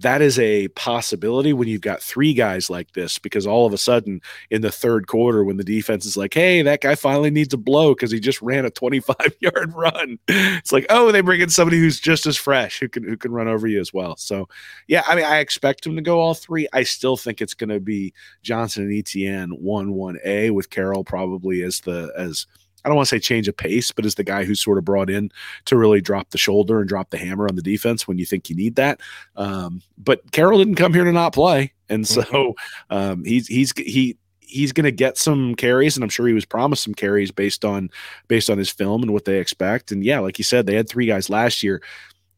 [0.00, 3.78] that is a possibility when you've got three guys like this because all of a
[3.78, 7.52] sudden in the third quarter when the defense is like hey that guy finally needs
[7.52, 11.40] a blow because he just ran a 25 yard run it's like oh they bring
[11.40, 14.16] in somebody who's just as fresh who can who can run over you as well.
[14.16, 14.48] So
[14.86, 16.68] yeah i mean i expect him to go all three.
[16.72, 21.62] I still think it's going to be johnson and etienne 1 1a with carroll probably
[21.62, 22.46] as the as
[22.88, 24.84] I don't want to say change of pace, but as the guy who's sort of
[24.86, 25.30] brought in
[25.66, 28.48] to really drop the shoulder and drop the hammer on the defense when you think
[28.48, 29.02] you need that.
[29.36, 32.96] Um, but Carroll didn't come here to not play, and so mm-hmm.
[32.96, 36.46] um, he's he's he he's going to get some carries, and I'm sure he was
[36.46, 37.90] promised some carries based on
[38.26, 39.92] based on his film and what they expect.
[39.92, 41.82] And yeah, like you said, they had three guys last year.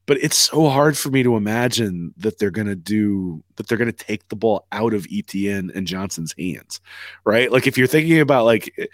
[0.07, 3.69] But it's so hard for me to imagine that they're going to do that.
[3.69, 6.81] They're going to take the ball out of Etienne and Johnson's hands,
[7.25, 7.53] right?
[7.53, 8.91] Like if you're thinking about like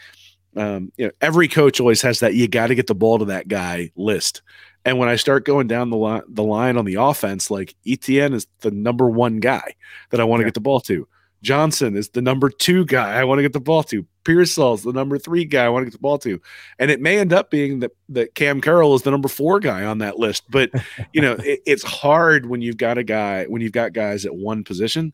[0.56, 3.26] um, you know, every coach always has that you got to get the ball to
[3.26, 4.42] that guy list.
[4.84, 8.32] And when I start going down the line, the line on the offense, like Etienne
[8.32, 9.74] is the number one guy
[10.10, 10.48] that I want to yeah.
[10.48, 11.06] get the ball to.
[11.42, 14.06] Johnson is the number two guy I want to get the ball to.
[14.24, 16.40] Pearsall's the number three guy I want to get the ball to.
[16.78, 19.84] And it may end up being that, that Cam Carroll is the number four guy
[19.84, 20.44] on that list.
[20.50, 20.70] But,
[21.12, 24.34] you know, it, it's hard when you've got a guy, when you've got guys at
[24.34, 25.12] one position,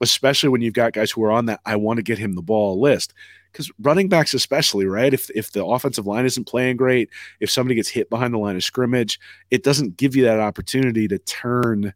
[0.00, 2.42] especially when you've got guys who are on that I want to get him the
[2.42, 3.14] ball list
[3.56, 5.14] because running backs especially right?
[5.14, 7.08] If if the offensive line isn't playing great
[7.40, 9.18] if somebody gets hit behind the line of scrimmage
[9.50, 11.94] it doesn't give you that opportunity to turn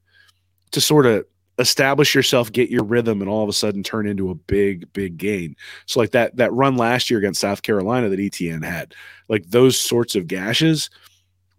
[0.70, 1.24] to sort of
[1.58, 5.18] establish yourself get your rhythm and all of a sudden turn into a big big
[5.18, 5.54] gain.
[5.84, 8.94] So like that that run last year against south carolina that etienne had
[9.28, 10.88] like those sorts of gashes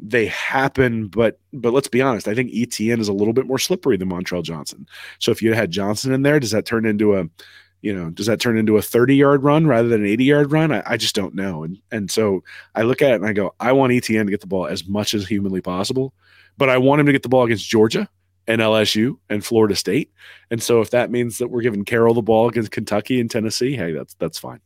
[0.04, 3.60] they happen but but let's be honest i think etienne is a little bit more
[3.60, 4.88] slippery than montrell johnson.
[5.20, 7.26] So if you had johnson in there does that turn into a
[7.82, 10.52] you know, does that turn into a 30 yard run rather than an 80 yard
[10.52, 10.72] run?
[10.72, 11.64] I, I, just don't know.
[11.64, 12.44] And and so
[12.76, 14.88] I look at it and I go, I want Etienne to get the ball as
[14.88, 16.14] much as humanly possible,
[16.58, 18.08] but I want him to get the ball against Georgia
[18.48, 20.12] and LSU and Florida State.
[20.50, 23.76] And so if that means that we're giving Carroll the ball against Kentucky and Tennessee,
[23.76, 24.60] hey, that's that's fine.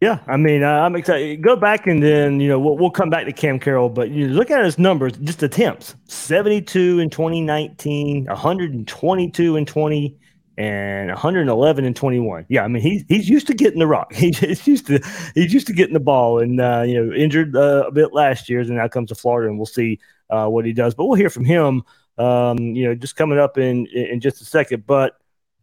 [0.00, 1.42] Yeah, I mean, I'm excited.
[1.42, 4.28] Go back and then you know we'll, we'll come back to Cam Carroll, but you
[4.28, 10.16] look at his numbers, just attempts: 72 in 2019, 122 in 20
[10.60, 12.44] and 111 and 21.
[12.50, 14.12] Yeah, I mean he's he's used to getting the rock.
[14.14, 15.00] He's used to
[15.34, 18.50] he's used to getting the ball, and uh, you know injured uh, a bit last
[18.50, 20.94] year, and now comes to Florida, and we'll see uh, what he does.
[20.94, 21.82] But we'll hear from him,
[22.18, 24.86] um, you know, just coming up in in just a second.
[24.86, 25.16] But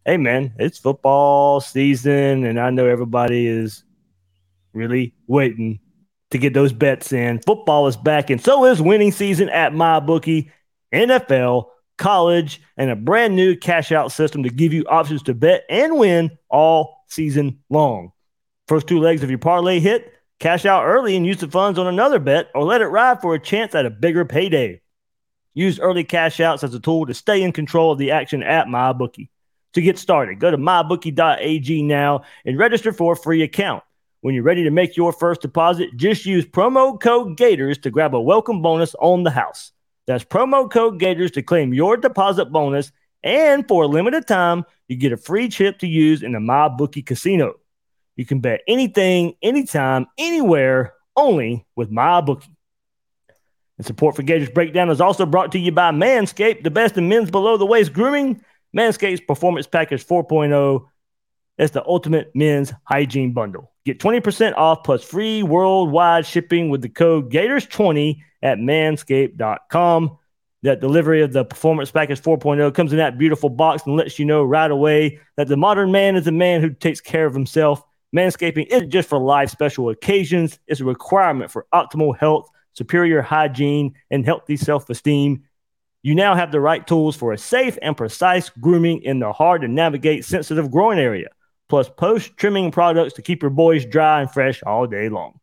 [0.03, 3.83] hey, man, it's football season, and I know everybody is
[4.73, 5.79] really waiting
[6.31, 7.39] to get those bets in.
[7.45, 10.49] Football is back, and so is winning season at MyBookie
[10.91, 15.63] NFL college, and a brand new cash out system to give you options to bet
[15.69, 18.12] and win all season long.
[18.67, 21.88] First two legs of your parlay hit, cash out early and use the funds on
[21.88, 24.81] another bet or let it ride for a chance at a bigger payday.
[25.53, 28.67] Use early cash outs as a tool to stay in control of the action at
[28.67, 29.29] MyBookie.
[29.73, 33.83] To get started, go to mybookie.ag now and register for a free account.
[34.21, 38.13] When you're ready to make your first deposit, just use promo code Gators to grab
[38.15, 39.71] a welcome bonus on the house.
[40.08, 42.91] That's promo code Gators to claim your deposit bonus.
[43.24, 47.06] And for a limited time, you get a free chip to use in the MyBookie
[47.06, 47.56] casino.
[48.15, 52.48] You can bet anything, anytime, anywhere, only with MyBookie.
[53.78, 57.10] And support for Gators Breakdown is also brought to you by Manscaped, the best in
[57.10, 58.41] men's below the waist grooming.
[58.76, 60.86] Manscaped's Performance Package 4.0
[61.58, 63.72] is the ultimate men's hygiene bundle.
[63.86, 70.17] Get 20% off plus free worldwide shipping with the code Gators20 at manscaped.com.
[70.63, 74.26] That delivery of the Performance Package 4.0 comes in that beautiful box and lets you
[74.26, 77.84] know right away that the modern man is a man who takes care of himself.
[78.15, 83.93] Manscaping isn't just for live special occasions, it's a requirement for optimal health, superior hygiene,
[84.10, 85.43] and healthy self esteem.
[86.02, 89.62] You now have the right tools for a safe and precise grooming in the hard
[89.62, 91.28] to navigate sensitive growing area,
[91.69, 95.39] plus post trimming products to keep your boys dry and fresh all day long.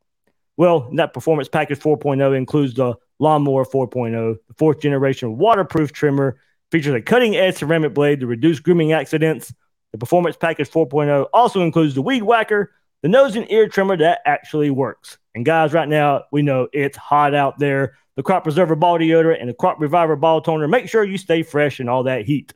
[0.57, 6.39] Well, that performance package 4.0 includes the Lawnmower 4.0, the fourth generation waterproof trimmer,
[6.71, 9.53] features a cutting edge ceramic blade to reduce grooming accidents.
[9.93, 14.21] The performance package 4.0 also includes the weed whacker, the nose and ear trimmer that
[14.25, 15.19] actually works.
[15.35, 17.95] And guys, right now, we know it's hot out there.
[18.17, 21.43] The crop preserver ball deodorant and the crop reviver ball toner make sure you stay
[21.43, 22.55] fresh in all that heat.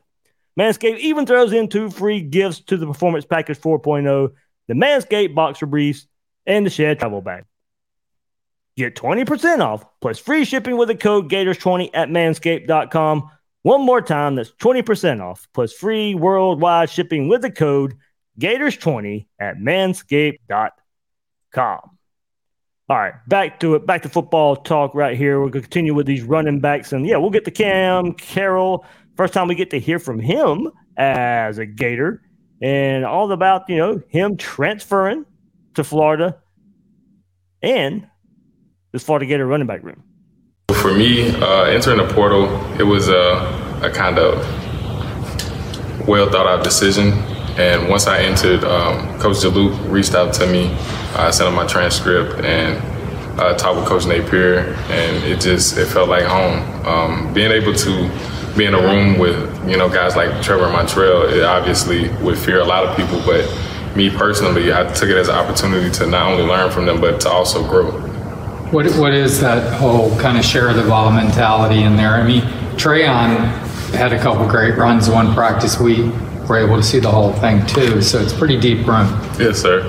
[0.57, 4.31] Manscaped even throws in two free gifts to the performance package 4.0
[4.67, 6.05] the Manscaped boxer briefs
[6.45, 7.43] and the shed travel bag.
[8.77, 13.29] Get 20% off plus free shipping with the code Gators20 at manscaped.com.
[13.63, 17.95] One more time, that's 20% off plus free worldwide shipping with the code
[18.39, 21.79] Gators20 at manscaped.com.
[22.89, 23.85] All right, back to it.
[23.85, 25.43] Back to football talk right here.
[25.43, 26.91] To continue with these running backs.
[26.91, 28.83] And yeah, we'll get to Cam Carroll.
[29.15, 32.23] First time we get to hear from him as a Gator
[32.61, 35.25] and all about, you know, him transferring
[35.75, 36.39] to Florida
[37.61, 38.07] and
[38.91, 40.03] this Florida Gator running back room?
[40.81, 42.45] For me, uh, entering the portal,
[42.79, 44.37] it was a, a kind of
[46.07, 47.13] well thought out decision.
[47.57, 50.67] And once I entered, um, Coach Juluke reached out to me.
[51.15, 52.77] I sent him my transcript and
[53.39, 56.85] uh, talked with Coach Napier, and it just it felt like home.
[56.85, 61.31] Um, being able to be in a room with you know guys like Trevor Montrell,
[61.31, 63.45] it obviously would fear a lot of people, but
[63.95, 67.19] me personally, I took it as an opportunity to not only learn from them, but
[67.21, 68.08] to also grow.
[68.71, 72.13] What what is that whole kind of share the ball mentality in there?
[72.13, 72.41] I mean,
[72.77, 73.35] Treyaun
[73.95, 76.13] had a couple great runs one practice week.
[76.47, 79.07] We're able to see the whole thing too, so it's pretty deep run.
[79.39, 79.81] Yes, sir.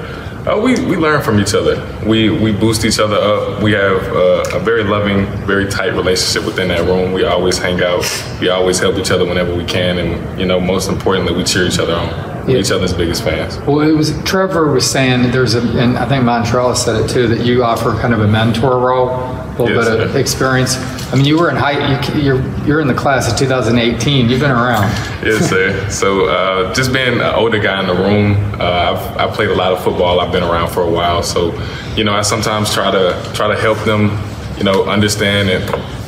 [0.47, 1.77] Uh, we, we learn from each other.
[2.07, 3.63] We we boost each other up.
[3.63, 7.13] We have uh, a very loving, very tight relationship within that room.
[7.13, 8.03] We always hang out.
[8.41, 11.67] We always help each other whenever we can, and you know, most importantly, we cheer
[11.67, 12.30] each other on.
[12.47, 13.59] We're each other's biggest fans.
[13.61, 17.27] Well, it was Trevor was saying there's a, and I think Montrell said it too,
[17.29, 20.77] that you offer kind of a mentor role, a little Yes, bit of experience.
[21.13, 24.29] I mean, you were in high, you, you're you're in the class of 2018.
[24.29, 24.85] You've been around.
[25.25, 25.89] Yes, sir.
[25.91, 29.55] So uh, just being an older guy in the room, uh, I've, I've played a
[29.55, 30.21] lot of football.
[30.21, 31.53] I've been around for a while, so
[31.97, 34.11] you know I sometimes try to try to help them,
[34.57, 35.65] you know, understand and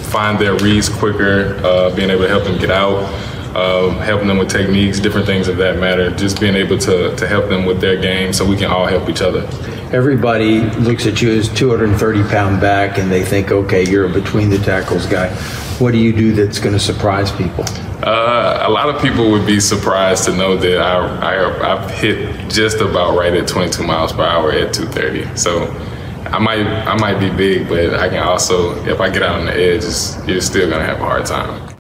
[0.07, 1.61] find their reads quicker.
[1.64, 3.03] Uh, being able to help them get out,
[3.57, 6.11] um, helping them with techniques, different things of that matter.
[6.11, 9.09] Just being able to to help them with their game, so we can all help
[9.09, 9.47] each other.
[9.93, 14.49] Everybody looks at you as 230 pound back and they think, okay, you're a between
[14.49, 15.29] the tackles guy.
[15.79, 17.65] What do you do that's going to surprise people?
[18.03, 22.51] Uh, a lot of people would be surprised to know that I, I I've hit
[22.51, 25.37] just about right at 22 miles per hour at 230.
[25.37, 25.67] So
[26.27, 29.47] I might I might be big, but I can also if I get out on
[29.47, 29.85] the edge,
[30.27, 31.72] you're still gonna have a hard time.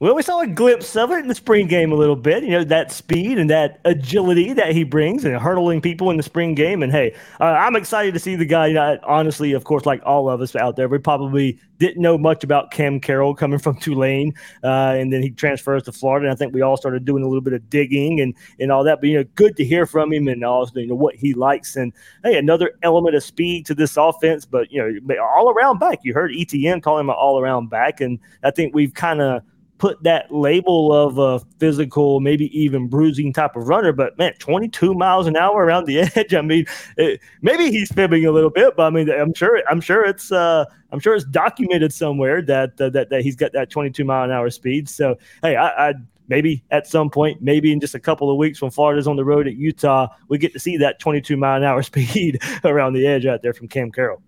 [0.00, 2.44] Well, we saw a glimpse of it in the spring game a little bit.
[2.44, 6.22] You know, that speed and that agility that he brings and hurdling people in the
[6.22, 6.84] spring game.
[6.84, 8.68] And hey, uh, I'm excited to see the guy.
[8.68, 12.16] You know, honestly, of course, like all of us out there, we probably didn't know
[12.16, 14.34] much about Cam Carroll coming from Tulane.
[14.62, 16.26] Uh, and then he transfers to Florida.
[16.26, 18.84] And I think we all started doing a little bit of digging and, and all
[18.84, 19.00] that.
[19.00, 21.74] But, you know, good to hear from him and also, you know, what he likes.
[21.74, 21.92] And
[22.22, 24.44] hey, another element of speed to this offense.
[24.44, 26.04] But, you know, all around back.
[26.04, 28.00] You heard Etienne call him an all around back.
[28.00, 29.42] And I think we've kind of,
[29.78, 33.92] put that label of a physical, maybe even bruising type of runner.
[33.92, 36.34] But man, 22 miles an hour around the edge.
[36.34, 36.66] I mean,
[36.96, 40.30] it, maybe he's fibbing a little bit, but I mean, I'm sure, I'm sure it's,
[40.30, 44.24] uh, I'm sure it's documented somewhere that uh, that that he's got that 22 mile
[44.24, 44.88] an hour speed.
[44.88, 45.94] So hey, I, I
[46.28, 49.24] maybe at some point, maybe in just a couple of weeks when Florida's on the
[49.24, 53.06] road at Utah, we get to see that 22 mile an hour speed around the
[53.06, 54.22] edge out there from Cam Carroll.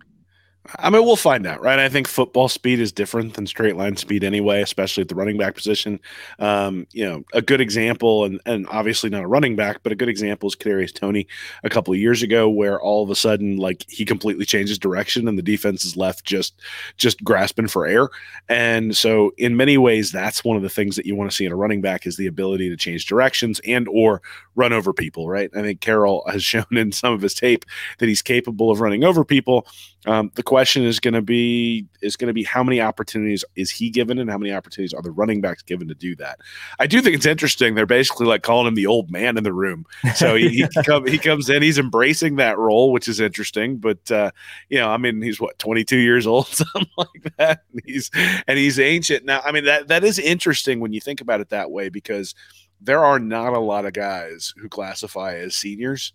[0.78, 1.78] I mean, we'll find out, right?
[1.78, 5.38] I think football speed is different than straight line speed anyway, especially at the running
[5.38, 5.98] back position.
[6.38, 9.94] Um, you know, a good example, and and obviously not a running back, but a
[9.94, 11.26] good example is Kadarius Toney
[11.64, 15.26] a couple of years ago, where all of a sudden, like he completely changes direction,
[15.28, 16.60] and the defense is left just
[16.98, 18.10] just grasping for air.
[18.50, 21.46] And so, in many ways, that's one of the things that you want to see
[21.46, 24.20] in a running back is the ability to change directions and or
[24.56, 25.50] run over people, right?
[25.56, 27.64] I think Carroll has shown in some of his tape
[27.98, 29.66] that he's capable of running over people.
[30.06, 33.70] Um, the question is going to be is going to be how many opportunities is
[33.70, 36.40] he given and how many opportunities are the running backs given to do that.
[36.80, 37.76] I do think it's interesting.
[37.76, 39.86] They're basically like calling him the old man in the room.
[40.16, 43.76] So he he, come, he comes in, he's embracing that role, which is interesting.
[43.76, 44.32] But uh,
[44.68, 47.62] you know, I mean, he's what 22 years old, something like that.
[47.72, 48.10] And he's
[48.48, 49.42] and he's ancient now.
[49.44, 52.34] I mean, that that is interesting when you think about it that way because
[52.80, 56.12] there are not a lot of guys who classify as seniors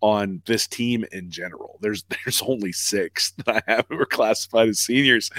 [0.00, 1.78] on this team in general.
[1.80, 5.30] There's there's only six that I have who are classified as seniors,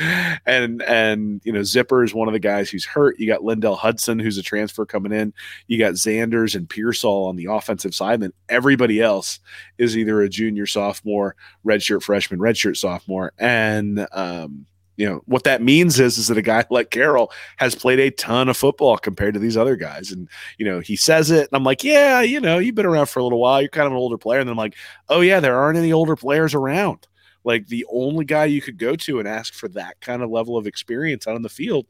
[0.46, 3.20] and and you know Zipper is one of the guys who's hurt.
[3.20, 5.34] You got Lindell Hudson who's a transfer coming in.
[5.68, 8.16] You got Zanders and Pearsall on the offensive side.
[8.16, 9.40] And then everybody else
[9.78, 11.36] is either a junior, sophomore,
[11.66, 14.66] redshirt freshman, redshirt sophomore, and um,
[14.98, 18.12] you know what that means is is that a guy like Carroll has played a
[18.12, 20.28] ton of football compared to these other guys, and
[20.58, 23.20] you know he says it, and I'm like, yeah, you know, you've been around for
[23.20, 24.76] a little while, you're kind of an older player, and then I'm like,
[25.10, 27.08] oh yeah, there aren't any older players around.
[27.44, 30.58] Like the only guy you could go to and ask for that kind of level
[30.58, 31.86] of experience out on the field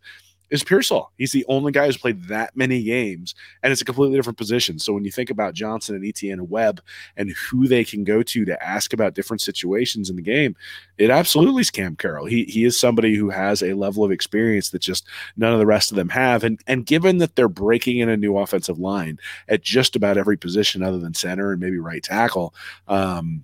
[0.50, 1.12] is Pearsall.
[1.18, 4.80] He's the only guy who's played that many games, and it's a completely different position.
[4.80, 6.82] So when you think about Johnson and Etienne and Webb
[7.16, 10.56] and who they can go to to ask about different situations in the game,
[10.98, 12.26] it absolutely is Cam Carroll.
[12.26, 15.66] He he is somebody who has a level of experience that just none of the
[15.66, 16.44] rest of them have.
[16.44, 20.38] And and given that they're breaking in a new offensive line at just about every
[20.38, 22.54] position other than center and maybe right tackle,
[22.88, 23.44] um,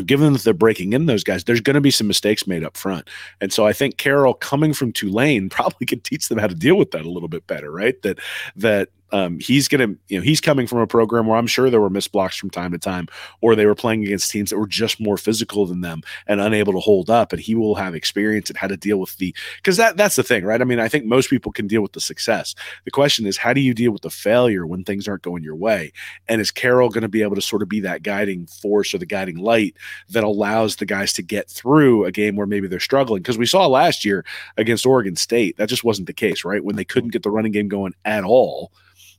[0.00, 2.76] given that they're breaking in those guys, there's going to be some mistakes made up
[2.76, 3.08] front.
[3.40, 6.76] And so I think Carroll coming from Tulane probably could teach them how to deal
[6.76, 8.00] with that a little bit better, right?
[8.02, 8.18] That
[8.56, 11.70] that um, he's going to, you know, he's coming from a program where I'm sure
[11.70, 13.08] there were missed blocks from time to time,
[13.40, 16.72] or they were playing against teams that were just more physical than them and unable
[16.72, 17.32] to hold up.
[17.32, 20.22] And he will have experience at how to deal with the, because that that's the
[20.22, 20.60] thing, right?
[20.60, 22.54] I mean, I think most people can deal with the success.
[22.84, 25.56] The question is, how do you deal with the failure when things aren't going your
[25.56, 25.92] way?
[26.28, 28.98] And is Carroll going to be able to sort of be that guiding force or
[28.98, 29.76] the guiding light
[30.08, 33.22] that allows the guys to get through a game where maybe they're struggling?
[33.22, 34.24] Because we saw last year
[34.56, 36.64] against Oregon State, that just wasn't the case, right?
[36.64, 38.72] When they couldn't get the running game going at all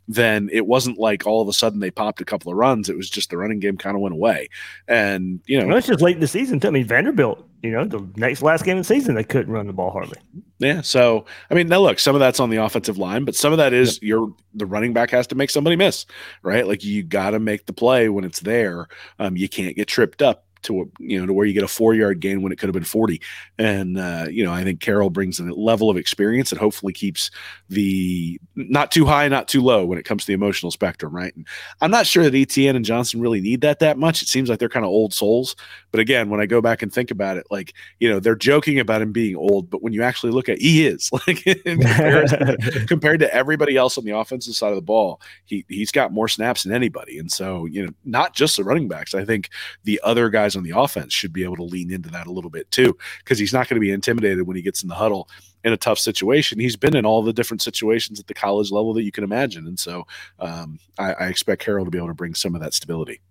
[0.08, 2.90] then it wasn't like all of a sudden they popped a couple of runs.
[2.90, 4.50] It was just the running game kind of went away.
[4.88, 6.60] And, you know, well, it's just late in the season.
[6.60, 6.68] Too.
[6.68, 9.68] I mean, Vanderbilt, you know, the next last game of the season, they couldn't run
[9.68, 10.18] the ball hardly.
[10.60, 10.82] Yeah.
[10.82, 13.58] So, I mean, now look, some of that's on the offensive line, but some of
[13.58, 14.04] that is yep.
[14.04, 16.06] your the running back has to make somebody miss,
[16.42, 16.68] right?
[16.68, 18.88] Like you got to make the play when it's there.
[19.20, 21.94] Um, you can't get tripped up to you know to where you get a four
[21.94, 23.22] yard gain when it could have been 40
[23.58, 27.32] and uh, you know i think carroll brings a level of experience that hopefully keeps
[27.70, 31.36] the not too high not too low when it comes to the emotional spectrum right?
[31.36, 31.48] And
[31.82, 34.22] i'm not sure that etienne and johnson really need that that much.
[34.22, 35.56] It seems like they're kind of old souls.
[35.92, 38.80] But again when i go back and think about it like you know they're joking
[38.80, 41.44] about him being old but when you actually look at he is like
[42.88, 46.28] compared to everybody else on the offensive side of the ball he he's got more
[46.28, 47.18] snaps than anybody.
[47.18, 49.14] And so you know not just the running backs.
[49.14, 49.50] I think
[49.84, 52.50] the other guys on the offense should be able to lean into that a little
[52.50, 55.30] bit too, because he's not going to be intimidated when he gets in the huddle
[55.64, 56.60] in a tough situation.
[56.60, 59.68] He's been in all the different situations at the college level that you can imagine,
[59.68, 60.06] and so
[60.40, 63.22] um, I, I expect Carroll to be able to bring some of that stability.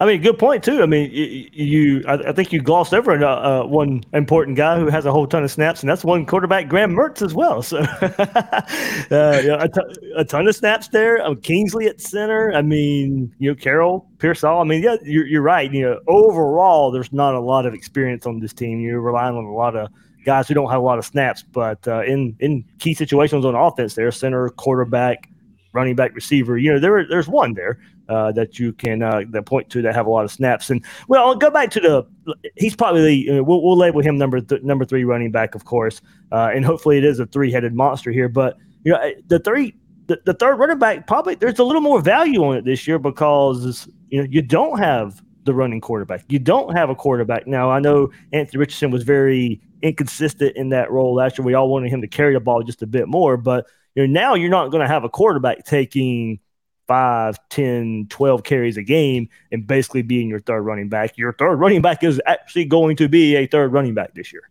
[0.00, 0.82] I mean, good point too.
[0.82, 5.06] I mean, you, I, think you glossed over uh, uh, one important guy who has
[5.06, 7.62] a whole ton of snaps, and that's one quarterback, Graham Mertz, as well.
[7.62, 11.24] So, uh, you know, a, t- a ton of snaps there.
[11.24, 12.52] Um, Kingsley at center.
[12.52, 14.60] I mean, you know, Carroll, Pearsall.
[14.60, 15.72] I mean, yeah, you're, you're right.
[15.72, 18.80] You know, overall, there's not a lot of experience on this team.
[18.80, 19.90] You're relying on a lot of
[20.24, 23.54] guys who don't have a lot of snaps, but uh, in in key situations on
[23.54, 25.28] offense, there, center, quarterback,
[25.74, 26.56] running back, receiver.
[26.56, 29.94] You know, there there's one there uh, that you can uh, that point to that
[29.94, 30.70] have a lot of snaps.
[30.70, 32.34] And well, I'll go back to the.
[32.56, 36.00] He's probably the, we'll, we'll label him number th- number three running back, of course,
[36.32, 38.28] uh, and hopefully it is a three headed monster here.
[38.28, 39.74] But you know, the three.
[40.06, 42.98] The, the third running back probably there's a little more value on it this year
[42.98, 46.24] because you know you don't have the running quarterback.
[46.28, 47.70] You don't have a quarterback now.
[47.70, 51.46] I know Anthony Richardson was very inconsistent in that role last year.
[51.46, 54.12] We all wanted him to carry the ball just a bit more, but you know
[54.12, 56.40] now you're not going to have a quarterback taking
[56.86, 61.16] five, 10, 12 carries a game and basically being your third running back.
[61.16, 64.50] Your third running back is actually going to be a third running back this year.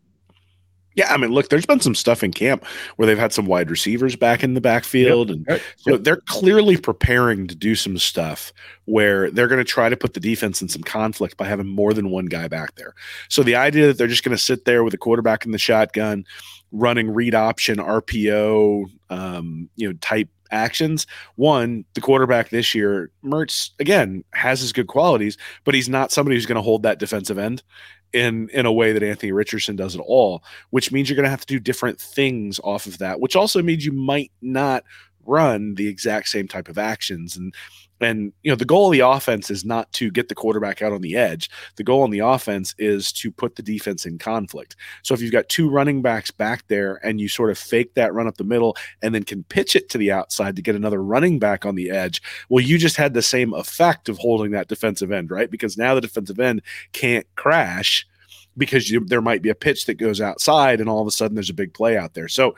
[0.96, 2.66] Yeah, I mean, look, there's been some stuff in camp
[2.96, 5.38] where they've had some wide receivers back in the backfield, yep.
[5.38, 5.62] and right.
[5.78, 8.54] so they're clearly preparing to do some stuff
[8.86, 11.94] where they're going to try to put the defense in some conflict by having more
[11.94, 12.94] than one guy back there.
[13.28, 15.58] So the idea that they're just going to sit there with a quarterback in the
[15.58, 16.26] shotgun,
[16.74, 21.08] running read option RPO, um, you know, type actions.
[21.36, 26.36] One, the quarterback this year, Mertz, again, has his good qualities, but he's not somebody
[26.36, 27.64] who's going to hold that defensive end
[28.12, 31.30] in in a way that Anthony Richardson does at all, which means you're going to
[31.30, 34.84] have to do different things off of that, which also means you might not
[35.26, 37.54] run the exact same type of actions and
[38.04, 40.92] and you know, the goal of the offense is not to get the quarterback out
[40.92, 41.50] on the edge.
[41.76, 44.76] The goal on the offense is to put the defense in conflict.
[45.02, 48.14] So if you've got two running backs back there and you sort of fake that
[48.14, 51.04] run up the middle and then can pitch it to the outside to get another
[51.04, 54.68] running back on the edge, well, you just had the same effect of holding that
[54.68, 55.50] defensive end, right?
[55.50, 58.06] Because now the defensive end can't crash
[58.58, 61.36] because you, there might be a pitch that goes outside and all of a sudden
[61.36, 62.28] there's a big play out there.
[62.28, 62.56] So,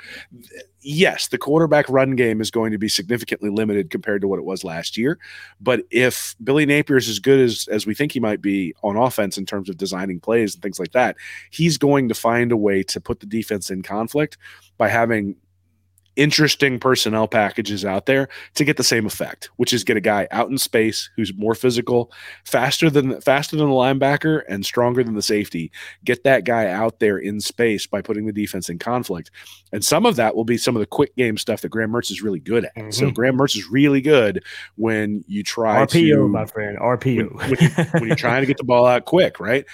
[0.81, 4.45] yes, the quarterback run game is going to be significantly limited compared to what it
[4.45, 5.17] was last year.
[5.61, 8.97] But if Billy Napier is as good as, as we think he might be on
[8.97, 11.15] offense in terms of designing plays and things like that,
[11.51, 14.37] he's going to find a way to put the defense in conflict
[14.77, 15.35] by having
[16.16, 20.28] interesting personnel packages out there to get the same effect, which is get a guy
[20.32, 22.11] out in space who's more physical,
[22.43, 25.72] faster than faster than the linebacker and stronger than the safety.
[26.03, 29.32] Get that guy out there in space by putting the defense in conflict.
[29.72, 32.11] And some of that will be some of the quick game stuff that Graham Mertz
[32.11, 32.76] is really good at.
[32.76, 32.91] Mm-hmm.
[32.91, 34.43] So Graham Mertz is really good
[34.76, 37.34] when you try RPO, to my friend, RPO.
[37.34, 39.66] When, when, you, when you're trying to get the ball out quick, right?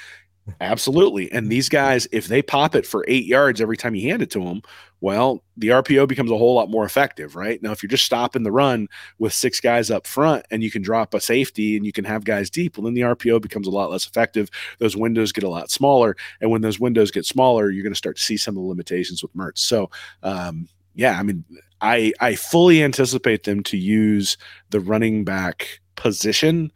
[0.60, 1.32] Absolutely.
[1.32, 4.32] And these guys, if they pop it for eight yards every time you hand it
[4.32, 4.62] to them,
[5.02, 7.62] well, the RPO becomes a whole lot more effective, right?
[7.62, 8.88] Now, if you're just stopping the run
[9.18, 12.24] with six guys up front and you can drop a safety and you can have
[12.24, 14.50] guys deep, well, then the RPO becomes a lot less effective.
[14.78, 16.16] Those windows get a lot smaller.
[16.40, 18.70] And when those windows get smaller, you're going to start to see some of the
[18.70, 19.58] limitations with Mertz.
[19.58, 19.90] So,
[20.22, 21.44] um, yeah, I mean,
[21.82, 24.38] I I fully anticipate them to use
[24.70, 26.72] the running back position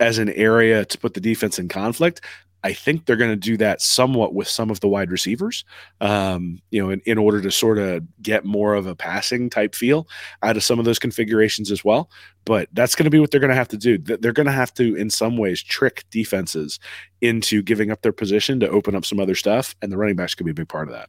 [0.00, 2.20] as an area to put the defense in conflict.
[2.62, 5.64] I think they're going to do that somewhat with some of the wide receivers,
[6.00, 9.74] um, you know, in, in order to sort of get more of a passing type
[9.74, 10.06] feel
[10.42, 12.10] out of some of those configurations as well.
[12.44, 13.98] But that's going to be what they're going to have to do.
[13.98, 16.78] They're going to have to, in some ways, trick defenses
[17.20, 20.34] into giving up their position to open up some other stuff, and the running backs
[20.34, 21.08] could be a big part of that.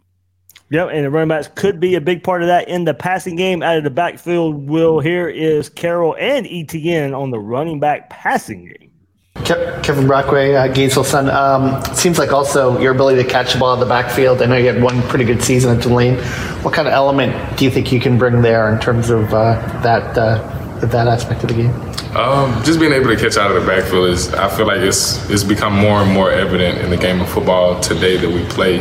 [0.70, 3.36] Yep, and the running backs could be a big part of that in the passing
[3.36, 3.62] game.
[3.62, 8.66] Out of the backfield, Will here is Carroll and Etienne on the running back passing
[8.66, 8.91] game.
[9.84, 11.30] Kevin Brockway, uh, Gainesville Sun.
[11.30, 14.42] Um, seems like also your ability to catch the ball in the backfield.
[14.42, 16.18] I know you had one pretty good season at Tulane.
[16.64, 19.56] What kind of element do you think you can bring there in terms of uh,
[19.82, 20.38] that uh,
[20.86, 21.92] that aspect of the game?
[22.16, 25.30] Um, just being able to catch out of the backfield is, I feel like it's
[25.30, 28.80] it's become more and more evident in the game of football today that we play.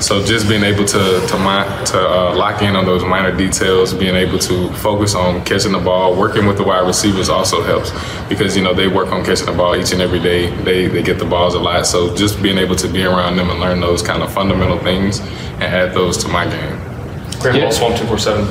[0.00, 3.92] So just being able to to, mi- to uh, lock in on those minor details,
[3.92, 7.92] being able to focus on catching the ball, working with the wide receivers also helps
[8.28, 10.50] because you know they work on catching the ball each and every day.
[10.62, 11.86] They they get the balls a lot.
[11.86, 15.20] So just being able to be around them and learn those kind of fundamental things
[15.20, 16.78] and add those to my game.
[17.40, 17.78] Graham yeah.
[17.78, 18.46] Ball, two four seven.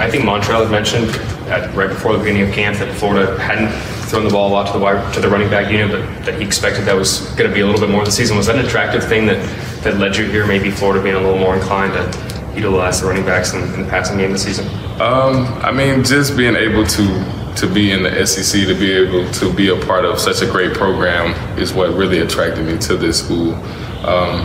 [0.00, 1.08] I think Montrell had mentioned
[1.48, 3.70] at, right before the beginning of camp that Florida hadn't
[4.08, 6.40] thrown the ball a lot to the wide, to the running back unit, but that
[6.40, 8.36] he expected that was going to be a little bit more of the season.
[8.36, 9.38] Was that an attractive thing that,
[9.84, 10.46] that led you here?
[10.46, 13.88] Maybe Florida being a little more inclined to utilize the running backs in, in the
[13.88, 14.66] passing game this season.
[15.00, 19.30] Um, I mean, just being able to to be in the SEC, to be able
[19.32, 22.96] to be a part of such a great program is what really attracted me to
[22.96, 23.54] this school.
[24.04, 24.40] Um,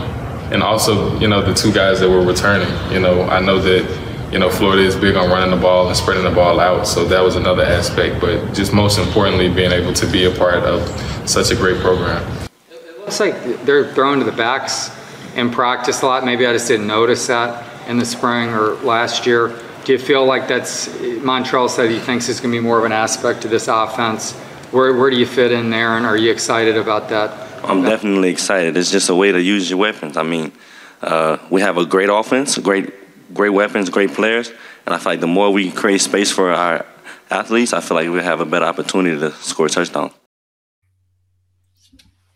[0.52, 2.68] and also, you know, the two guys that were returning.
[2.92, 5.96] You know, I know that you know, Florida is big on running the ball and
[5.96, 6.86] spreading the ball out.
[6.86, 8.20] So that was another aspect.
[8.20, 10.88] But just most importantly, being able to be a part of
[11.28, 12.22] such a great program.
[12.70, 14.90] It looks like they're throwing to the backs
[15.34, 16.24] in practice a lot.
[16.24, 19.58] Maybe I just didn't notice that in the spring or last year.
[19.84, 22.84] Do you feel like that's, Montrell said he thinks it's going to be more of
[22.84, 24.32] an aspect to this offense.
[24.70, 27.30] Where, where do you fit in there, and are you excited about that?
[27.64, 28.76] I'm definitely excited.
[28.76, 30.16] It's just a way to use your weapons.
[30.16, 30.52] I mean,
[31.02, 32.94] uh, we have a great offense, great
[33.32, 34.52] great weapons, great players,
[34.86, 36.84] and I feel like the more we create space for our
[37.30, 40.12] athletes, I feel like we have a better opportunity to score a touchdown.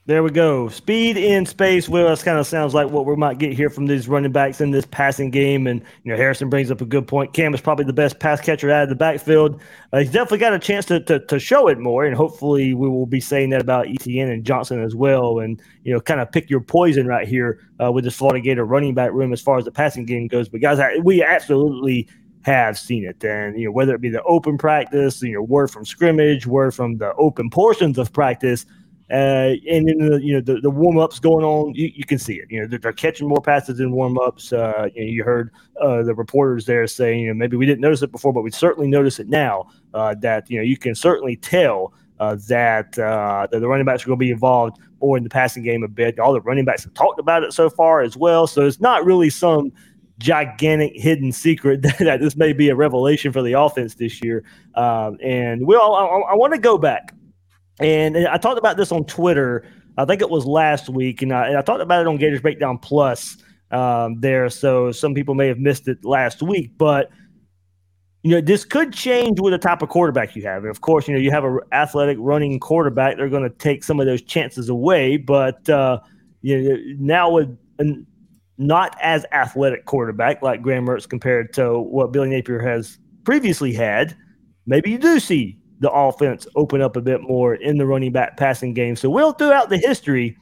[0.06, 0.68] There we go.
[0.68, 1.88] Speed in space.
[1.88, 4.60] Well, that kind of sounds like what we might get here from these running backs
[4.60, 5.66] in this passing game.
[5.66, 7.32] And, you know, Harrison brings up a good point.
[7.32, 9.62] Cam is probably the best pass catcher out of the backfield.
[9.94, 12.04] Uh, he's definitely got a chance to, to, to, show it more.
[12.04, 15.38] And hopefully we will be saying that about Etienne and Johnson as well.
[15.38, 18.66] And, you know, kind of pick your poison right here uh, with this Florida Gator
[18.66, 20.50] running back room as far as the passing game goes.
[20.50, 22.08] But, guys, we absolutely
[22.42, 23.24] have seen it.
[23.24, 26.74] And, you know, whether it be the open practice, you know, word from scrimmage, word
[26.74, 28.66] from the open portions of practice–
[29.10, 32.18] uh, and then the, you know the, the warm ups going on, you, you, can
[32.18, 32.46] see it.
[32.50, 34.50] You know they're, they're catching more passes in warm ups.
[34.50, 35.50] Uh, you, know, you, heard
[35.80, 38.50] uh, the reporters there saying, you know, maybe we didn't notice it before, but we
[38.50, 39.66] certainly notice it now.
[39.92, 44.04] Uh, that you know you can certainly tell uh, that uh, that the running backs
[44.04, 46.18] are going to be involved more in the passing game a bit.
[46.18, 49.04] All the running backs have talked about it so far as well, so it's not
[49.04, 49.70] really some
[50.18, 54.44] gigantic hidden secret that, this may be a revelation for the offense this year.
[54.76, 57.12] Um, and well, I, I want to go back
[57.80, 59.66] and I talked about this on Twitter.
[59.96, 62.40] I think it was last week, and I, and I talked about it on Gators
[62.40, 63.36] Breakdown Plus
[63.70, 64.48] um, there.
[64.48, 67.10] So some people may have missed it last week, but
[68.22, 70.62] you know this could change with the type of quarterback you have.
[70.62, 73.84] And of course, you know you have an athletic running quarterback; they're going to take
[73.84, 75.16] some of those chances away.
[75.16, 76.00] But uh,
[76.42, 78.06] you know now with an
[78.56, 84.16] not as athletic quarterback like Graham Mertz compared to what Billy Napier has previously had,
[84.66, 88.36] maybe you do see the offense open up a bit more in the running back
[88.36, 88.96] passing game.
[88.96, 90.36] So, Will, throughout the history,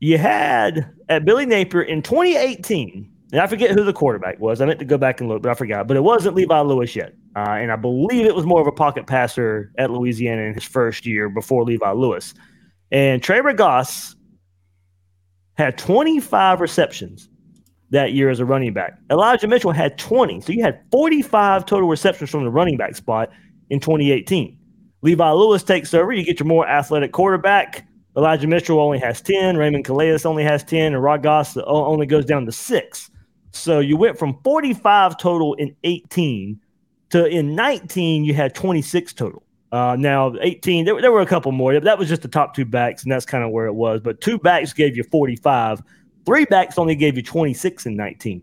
[0.00, 4.60] you had at Billy Napier in 2018, and I forget who the quarterback was.
[4.60, 5.86] I meant to go back and look, but I forgot.
[5.86, 7.14] But it wasn't Levi Lewis yet.
[7.34, 10.64] Uh, and I believe it was more of a pocket passer at Louisiana in his
[10.64, 12.34] first year before Levi Lewis.
[12.90, 14.14] And Trey Ragas
[15.54, 17.30] had 25 receptions
[17.90, 18.98] that year as a running back.
[19.10, 20.40] Elijah Mitchell had 20.
[20.40, 23.30] So you had 45 total receptions from the running back spot
[23.72, 24.58] in 2018.
[25.00, 26.12] Levi Lewis takes over.
[26.12, 27.88] You get your more athletic quarterback.
[28.16, 29.56] Elijah Mitchell only has 10.
[29.56, 30.92] Raymond Calais only has 10.
[30.92, 33.10] And Ragas only goes down to six.
[33.52, 36.60] So you went from 45 total in 18
[37.10, 39.42] to in 19, you had 26 total.
[39.70, 41.78] Uh, now, 18, there, there were a couple more.
[41.80, 44.00] That was just the top two backs, and that's kind of where it was.
[44.02, 45.82] But two backs gave you 45.
[46.26, 48.42] Three backs only gave you 26 in 19.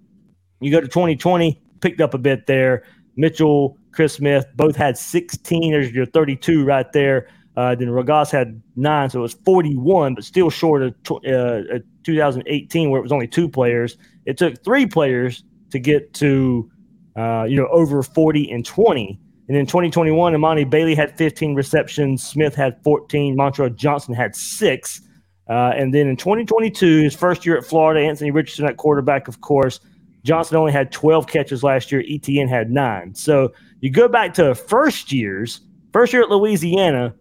[0.59, 2.83] You go to 2020, picked up a bit there.
[3.15, 5.71] Mitchell Chris Smith both had 16.
[5.71, 7.27] There's your 32 right there.
[7.57, 12.89] Uh, then Ragas had nine, so it was 41, but still short of uh, 2018,
[12.89, 13.97] where it was only two players.
[14.25, 16.71] It took three players to get to,
[17.17, 19.19] uh, you know, over 40 and 20.
[19.49, 22.25] And in 2021, Emani Bailey had 15 receptions.
[22.25, 23.35] Smith had 14.
[23.35, 25.01] Montrell Johnson had six.
[25.49, 29.41] Uh, and then in 2022, his first year at Florida, Anthony Richardson at quarterback, of
[29.41, 29.79] course.
[30.23, 32.03] Johnson only had 12 catches last year.
[32.07, 33.15] Etienne had nine.
[33.15, 35.61] So you go back to first years,
[35.93, 37.15] first year at Louisiana,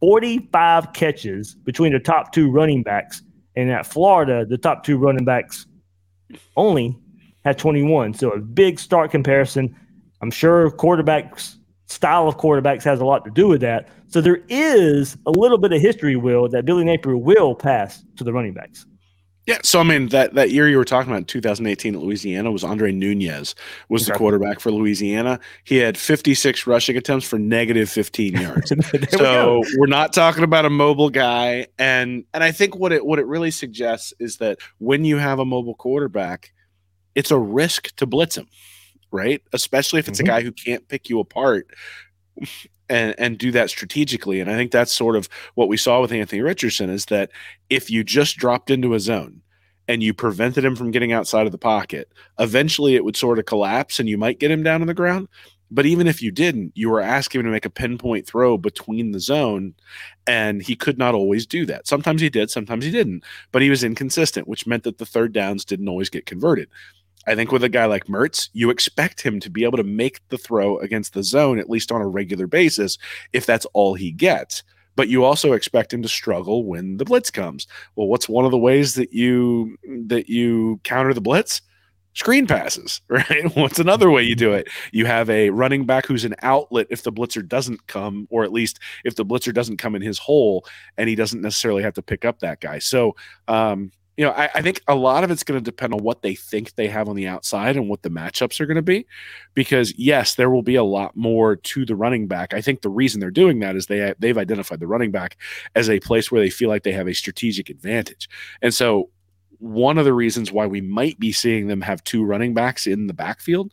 [0.00, 3.22] 45 catches between the top two running backs.
[3.56, 5.66] And at Florida, the top two running backs
[6.56, 6.96] only
[7.44, 8.14] had 21.
[8.14, 9.74] So a big start comparison.
[10.20, 11.56] I'm sure quarterbacks
[11.88, 13.88] style of quarterbacks has a lot to do with that.
[14.08, 18.24] So there is a little bit of history, will that Billy Napier will pass to
[18.24, 18.86] the running backs.
[19.48, 22.62] Yeah, so I mean that that year you were talking about 2018 at Louisiana was
[22.62, 23.54] Andre Nunez
[23.88, 25.40] was the quarterback for Louisiana.
[25.64, 28.68] He had 56 rushing attempts for negative 15 yards.
[28.68, 32.92] There we so we're not talking about a mobile guy, and and I think what
[32.92, 36.52] it what it really suggests is that when you have a mobile quarterback,
[37.14, 38.48] it's a risk to blitz him,
[39.10, 39.40] right?
[39.54, 40.24] Especially if it's Mhm.
[40.24, 41.68] a guy who can't pick you apart
[42.88, 44.40] and and do that strategically.
[44.40, 47.30] And I think that's sort of what we saw with Anthony Richardson is that
[47.70, 49.42] if you just dropped into a zone
[49.86, 53.46] and you prevented him from getting outside of the pocket, eventually it would sort of
[53.46, 55.28] collapse and you might get him down on the ground.
[55.70, 59.12] But even if you didn't, you were asking him to make a pinpoint throw between
[59.12, 59.74] the zone,
[60.26, 61.86] and he could not always do that.
[61.86, 63.22] Sometimes he did, sometimes he didn't,
[63.52, 66.70] but he was inconsistent, which meant that the third downs didn't always get converted.
[67.28, 70.26] I think with a guy like Mertz, you expect him to be able to make
[70.28, 72.96] the throw against the zone at least on a regular basis
[73.34, 74.62] if that's all he gets.
[74.96, 77.66] But you also expect him to struggle when the blitz comes.
[77.96, 79.76] Well, what's one of the ways that you
[80.06, 81.60] that you counter the blitz?
[82.14, 83.54] Screen passes, right?
[83.54, 84.68] What's another way you do it?
[84.90, 88.52] You have a running back who's an outlet if the blitzer doesn't come, or at
[88.52, 90.66] least if the blitzer doesn't come in his hole,
[90.96, 92.80] and he doesn't necessarily have to pick up that guy.
[92.80, 93.14] So,
[93.46, 96.22] um, you know, I, I think a lot of it's going to depend on what
[96.22, 99.06] they think they have on the outside and what the matchups are going to be.
[99.54, 102.52] Because yes, there will be a lot more to the running back.
[102.52, 105.38] I think the reason they're doing that is they they've identified the running back
[105.76, 108.28] as a place where they feel like they have a strategic advantage.
[108.60, 109.08] And so
[109.60, 113.06] one of the reasons why we might be seeing them have two running backs in
[113.06, 113.72] the backfield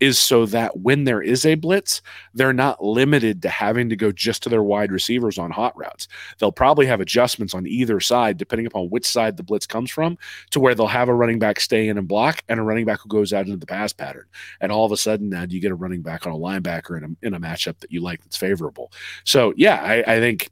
[0.00, 2.00] is so that when there is a blitz,
[2.34, 6.08] they're not limited to having to go just to their wide receivers on hot routes.
[6.38, 10.18] They'll probably have adjustments on either side, depending upon which side the blitz comes from,
[10.50, 13.00] to where they'll have a running back stay in and block and a running back
[13.00, 14.26] who goes out into the pass pattern.
[14.60, 17.04] And all of a sudden, now you get a running back on a linebacker in
[17.04, 18.90] a, in a matchup that you like that's favorable.
[19.24, 20.50] So, yeah, I, I think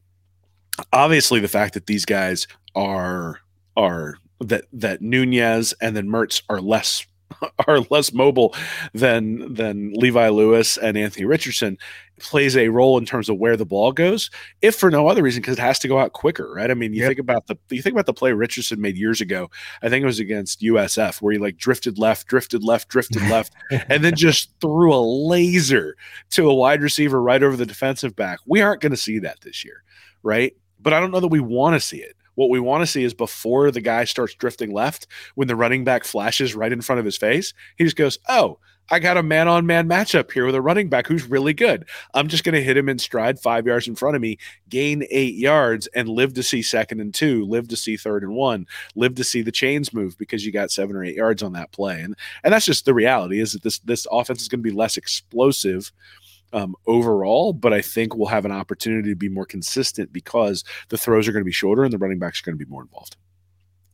[0.93, 3.41] obviously the fact that these guys are
[3.77, 7.07] are that that Nunez and then Mertz are less
[7.67, 8.55] are less mobile
[8.95, 11.79] than than Levi Lewis and Anthony Richardson
[12.21, 15.41] plays a role in terms of where the ball goes, if for no other reason
[15.41, 16.71] because it has to go out quicker, right?
[16.71, 19.51] I mean, you think about the you think about the play Richardson made years ago.
[19.83, 23.55] I think it was against USF where he like drifted left, drifted left, drifted left,
[23.71, 25.97] and then just threw a laser
[26.31, 28.41] to a wide receiver right over the defensive back.
[28.47, 29.83] We aren't going to see that this year,
[30.23, 30.55] right?
[30.81, 32.17] But I don't know that we want to see it.
[32.39, 35.83] What we want to see is before the guy starts drifting left, when the running
[35.83, 38.61] back flashes right in front of his face, he just goes, Oh,
[38.91, 41.89] I got a man on man matchup here with a running back who's really good.
[42.15, 45.03] I'm just going to hit him in stride five yards in front of me, gain
[45.11, 48.69] eight yards, and live to see second and two, live to see third and one,
[48.95, 51.73] live to see the chains move because you got seven or eight yards on that
[51.73, 52.01] play.
[52.01, 52.15] And
[52.45, 54.97] and that's just the reality is that this this offense is going to be less
[54.97, 55.93] explosive
[56.53, 60.99] um, overall, but I think we'll have an opportunity to be more consistent because the
[60.99, 62.83] throws are going to be shorter and the running backs are going to be more
[62.83, 63.17] involved.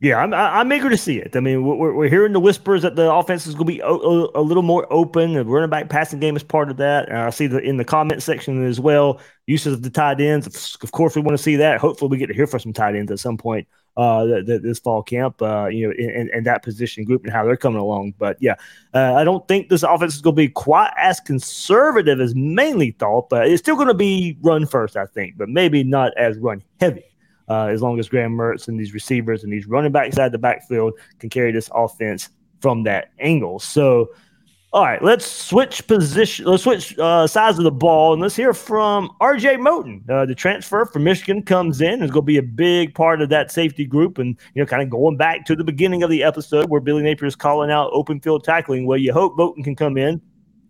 [0.01, 1.35] Yeah, I'm, I'm eager to see it.
[1.35, 3.89] I mean, we're, we're hearing the whispers that the offense is going to be a,
[3.91, 5.33] little more open.
[5.33, 7.07] The running back passing game is part of that.
[7.07, 9.21] And I see the in the comment section as well.
[9.47, 10.75] Uses of the tight ends.
[10.81, 11.79] Of course, we want to see that.
[11.79, 13.67] Hopefully, we get to hear from some tight ends at some point
[13.97, 15.41] uh, th- th- this fall camp.
[15.41, 18.13] Uh, you know, in, in, that position group and how they're coming along.
[18.17, 18.55] But yeah,
[18.93, 22.91] uh, I don't think this offense is going to be quite as conservative as mainly
[22.91, 23.29] thought.
[23.29, 26.63] But it's still going to be run first, I think, but maybe not as run
[26.79, 27.05] heavy
[27.47, 30.31] uh, as long as Graham Mertz and these receivers and these running backs out of
[30.31, 32.29] the backfield can carry this offense
[32.61, 33.59] from that angle.
[33.59, 34.09] So,
[34.75, 36.43] all right, let's switch position.
[36.43, 39.55] Let's switch uh, sides of the ball, and let's hear from R.J.
[39.55, 40.07] Moten.
[40.09, 42.03] Uh, the transfer from Michigan comes in.
[42.03, 44.83] Is going to be a big part of that safety group, and you know, kind
[44.83, 47.89] of going back to the beginning of the episode where Billy Napier is calling out
[47.93, 48.85] open field tackling.
[48.85, 50.21] Well, you hope Moten can come in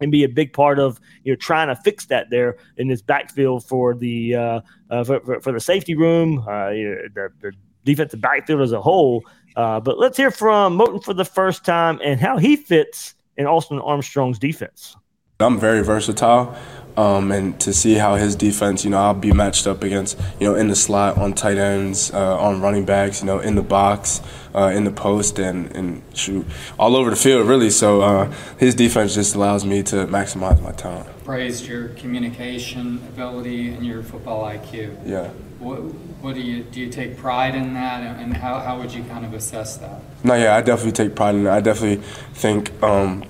[0.01, 3.01] and be a big part of you know trying to fix that there in this
[3.01, 7.51] backfield for the uh, uh, for, for, for the safety room, uh, the, the
[7.85, 9.23] defensive backfield as a whole.
[9.55, 13.45] Uh, but let's hear from Moten for the first time and how he fits in
[13.45, 14.95] Austin Armstrong's defense.
[15.39, 16.55] I'm very versatile,
[16.95, 20.47] um, and to see how his defense, you know, I'll be matched up against, you
[20.47, 23.61] know, in the slot, on tight ends, uh, on running backs, you know, in the
[23.61, 24.21] box,
[24.55, 26.45] uh, in the post, and, and shoot,
[26.79, 27.69] all over the field, really.
[27.69, 31.09] So uh, his defense just allows me to maximize my talent.
[31.25, 34.97] Praised your communication ability and your football IQ.
[35.05, 35.31] Yeah.
[35.59, 35.77] What,
[36.21, 36.81] what do you do?
[36.81, 40.01] You take pride in that, and how, how would you kind of assess that?
[40.23, 41.49] No, yeah, I definitely take pride in it.
[41.49, 42.03] I definitely
[42.33, 43.23] think um,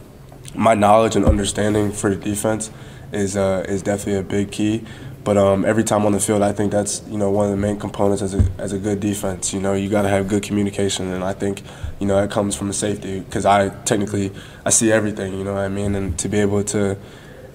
[0.56, 2.72] my knowledge and understanding for the defense
[3.12, 4.86] is uh, is definitely a big key.
[5.24, 7.58] But um, every time on the field, I think that's you know one of the
[7.58, 9.54] main components as a as a good defense.
[9.54, 11.64] You know, you got to have good communication, and I think
[12.00, 14.32] you know it comes from a safety because I technically
[14.66, 15.38] I see everything.
[15.38, 16.98] You know what I mean, and to be able to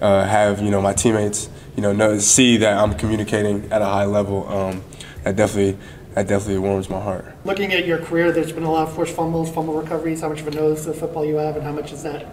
[0.01, 3.85] uh, have you know my teammates you know know see that I'm communicating at a
[3.85, 4.83] high level, um,
[5.23, 5.77] that definitely
[6.13, 7.25] that definitely warms my heart.
[7.45, 10.21] Looking at your career, there's been a lot of forced fumbles, fumble recoveries.
[10.21, 12.27] How much of a nose to football you have, and how much is that?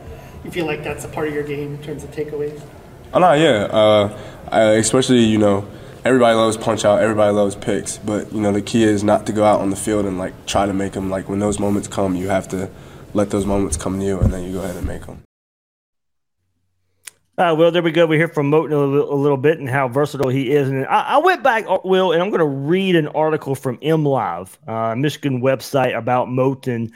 [0.44, 2.60] You feel like that's a part of your game in terms of takeaways?
[3.12, 3.68] Oh no, yeah.
[3.70, 4.18] Uh,
[4.50, 5.68] I, especially you know,
[6.04, 9.32] everybody loves punch out, everybody loves picks, but you know the key is not to
[9.32, 11.10] go out on the field and like try to make them.
[11.10, 12.70] Like when those moments come, you have to
[13.14, 15.22] let those moments come to you, and then you go ahead and make them.
[17.38, 18.04] Uh, well, there we go.
[18.04, 20.68] We hear from Moten a little, a little bit and how versatile he is.
[20.68, 23.78] And I, I went back, uh, Will, and I'm going to read an article from
[23.78, 26.90] MLive, uh, Michigan website about Moten.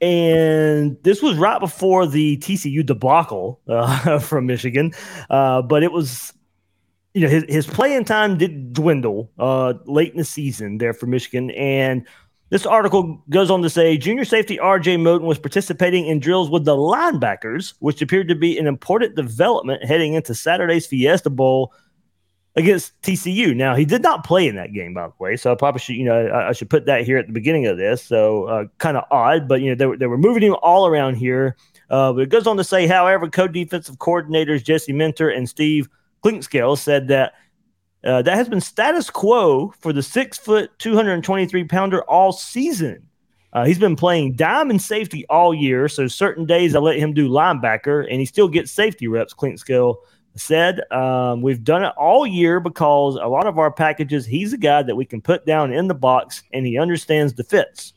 [0.00, 4.92] And this was right before the TCU debacle uh, from Michigan.
[5.30, 6.32] Uh, but it was,
[7.14, 11.06] you know, his, his playing time did dwindle uh, late in the season there for
[11.06, 11.52] Michigan.
[11.52, 12.04] And
[12.54, 16.64] this article goes on to say junior safety RJ Moten was participating in drills with
[16.64, 21.74] the linebackers, which appeared to be an important development heading into Saturday's Fiesta Bowl
[22.54, 23.56] against TCU.
[23.56, 25.96] Now, he did not play in that game, by the way, so I probably should,
[25.96, 28.04] you know, I, I should put that here at the beginning of this.
[28.04, 30.86] So, uh, kind of odd, but you know, they were, they were moving him all
[30.86, 31.56] around here.
[31.90, 35.88] Uh, but it goes on to say, however, co-defensive coordinators Jesse Minter and Steve
[36.24, 37.32] Clinkscale said that
[38.04, 43.08] uh, that has been status quo for the six foot, 223 pounder all season.
[43.52, 45.88] Uh, he's been playing diamond safety all year.
[45.88, 49.96] So certain days I let him do linebacker and he still gets safety reps, Clinkscale
[50.36, 50.80] said.
[50.92, 54.82] Um, we've done it all year because a lot of our packages, he's a guy
[54.82, 57.94] that we can put down in the box and he understands the fits.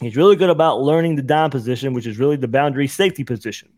[0.00, 3.70] He's really good about learning the dime position, which is really the boundary safety position.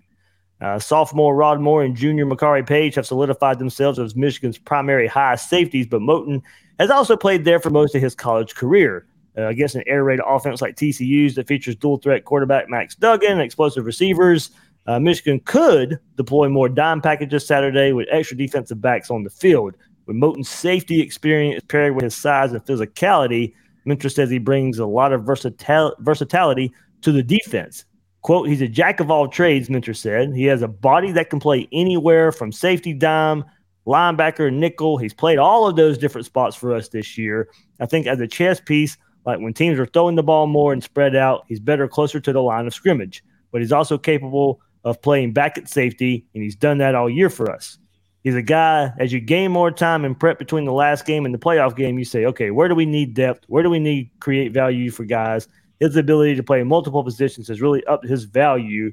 [0.63, 5.35] Uh, sophomore Rod Moore and junior Makari Paige have solidified themselves as Michigan's primary high
[5.35, 6.41] safeties, but Moten
[6.79, 9.07] has also played there for most of his college career.
[9.37, 13.33] Uh, against an air raid offense like TCU's that features dual threat quarterback Max Duggan
[13.33, 14.51] and explosive receivers,
[14.87, 19.75] uh, Michigan could deploy more dime packages Saturday with extra defensive backs on the field.
[20.07, 23.55] With Moten's safety experience paired with his size and physicality,
[23.85, 27.87] Minter says he brings a lot of versatil- versatility to the defense.
[28.23, 30.33] Quote, he's a jack of all trades, Minter said.
[30.35, 33.45] He has a body that can play anywhere from safety dime,
[33.87, 34.97] linebacker, nickel.
[34.97, 37.49] He's played all of those different spots for us this year.
[37.81, 38.97] I think as a chess piece,
[39.27, 42.33] like when teams are throwing the ball more and spread out, he's better closer to
[42.33, 43.25] the line of scrimmage.
[43.51, 47.29] But he's also capable of playing back at safety, and he's done that all year
[47.31, 47.79] for us.
[48.23, 51.35] He's a guy, as you gain more time and prep between the last game and
[51.35, 53.45] the playoff game, you say, okay, where do we need depth?
[53.49, 55.49] Where do we need create value for guys?
[55.83, 58.93] His ability to play multiple positions has really upped his value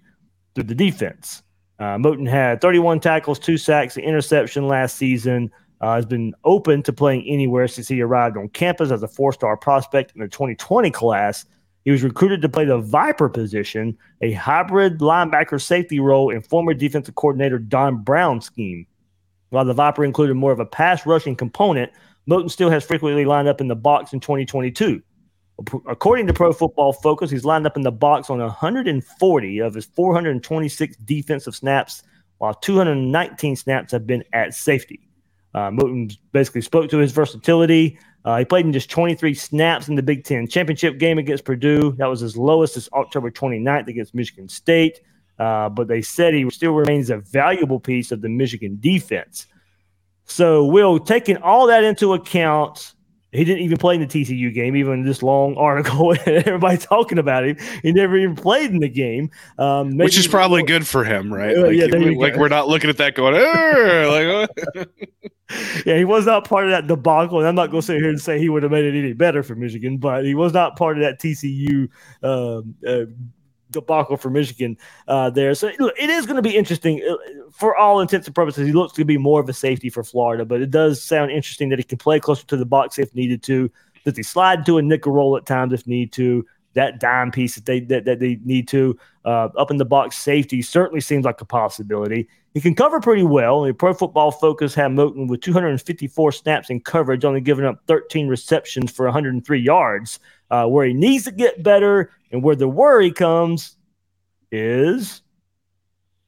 [0.55, 1.43] through the defense.
[1.77, 5.51] Uh, Moten had 31 tackles, two sacks, an interception last season.
[5.81, 9.55] Uh, has been open to playing anywhere since he arrived on campus as a four-star
[9.55, 11.45] prospect in the 2020 class.
[11.85, 16.73] He was recruited to play the Viper position, a hybrid linebacker safety role in former
[16.73, 18.87] defensive coordinator Don Brown's scheme.
[19.51, 21.91] While the Viper included more of a pass rushing component,
[22.27, 25.03] Moten still has frequently lined up in the box in 2022.
[25.88, 29.86] According to Pro Football Focus, he's lined up in the box on 140 of his
[29.86, 32.03] 426 defensive snaps,
[32.38, 35.01] while 219 snaps have been at safety.
[35.53, 37.99] Uh, Moten basically spoke to his versatility.
[38.26, 41.93] Uh, he played in just 23 snaps in the Big Ten championship game against Purdue.
[41.93, 45.01] That was his lowest since October 29th against Michigan State.
[45.39, 49.47] Uh, but they said he still remains a valuable piece of the Michigan defense.
[50.26, 52.93] So, Will, taking all that into account,
[53.32, 56.11] he didn't even play in the TCU game, even in this long article.
[56.25, 57.57] and Everybody talking about him.
[57.84, 61.55] He never even played in the game, um, which is probably good for him, right?
[61.55, 61.86] Uh, like, yeah,
[62.17, 64.49] like we're not looking at that going, like.
[65.86, 68.09] yeah, he was not part of that debacle, and I'm not going to sit here
[68.09, 70.77] and say he would have made it any better for Michigan, but he was not
[70.77, 71.89] part of that TCU
[72.23, 73.05] um, uh,
[73.72, 75.53] debacle for Michigan uh, there.
[75.55, 77.15] So it is going to be interesting uh,
[77.51, 78.65] for all intents and purposes.
[78.67, 81.70] He looks to be more of a safety for Florida, but it does sound interesting
[81.70, 83.72] that he can play closer to the box if needed to.
[84.05, 86.45] Does he slide into a nickel roll at times if need to?
[86.74, 90.17] That dime piece that they that, that they need to uh, up in the box
[90.17, 92.30] safety certainly seems like a possibility.
[92.53, 93.63] He can cover pretty well.
[93.63, 98.28] The Pro Football Focus had Moten with 254 snaps in coverage, only giving up 13
[98.28, 100.20] receptions for 103 yards.
[100.51, 103.77] Uh, where he needs to get better and where the worry comes
[104.51, 105.21] is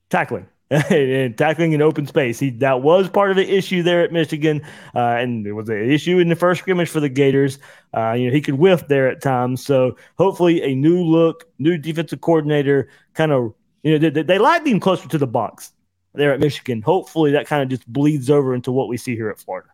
[0.10, 0.48] tackling.
[0.90, 2.40] and tackling in open space.
[2.40, 4.62] He that was part of the issue there at Michigan,
[4.96, 7.60] uh, and it was an issue in the first scrimmage for the Gators.
[7.94, 9.66] Uh, you know, he could whiff there at times.
[9.66, 13.54] So hopefully, a new look, new defensive coordinator, kind of
[13.84, 15.74] you know they, they like being closer to the box
[16.14, 16.82] there at Michigan.
[16.82, 19.68] Hopefully, that kind of just bleeds over into what we see here at Florida.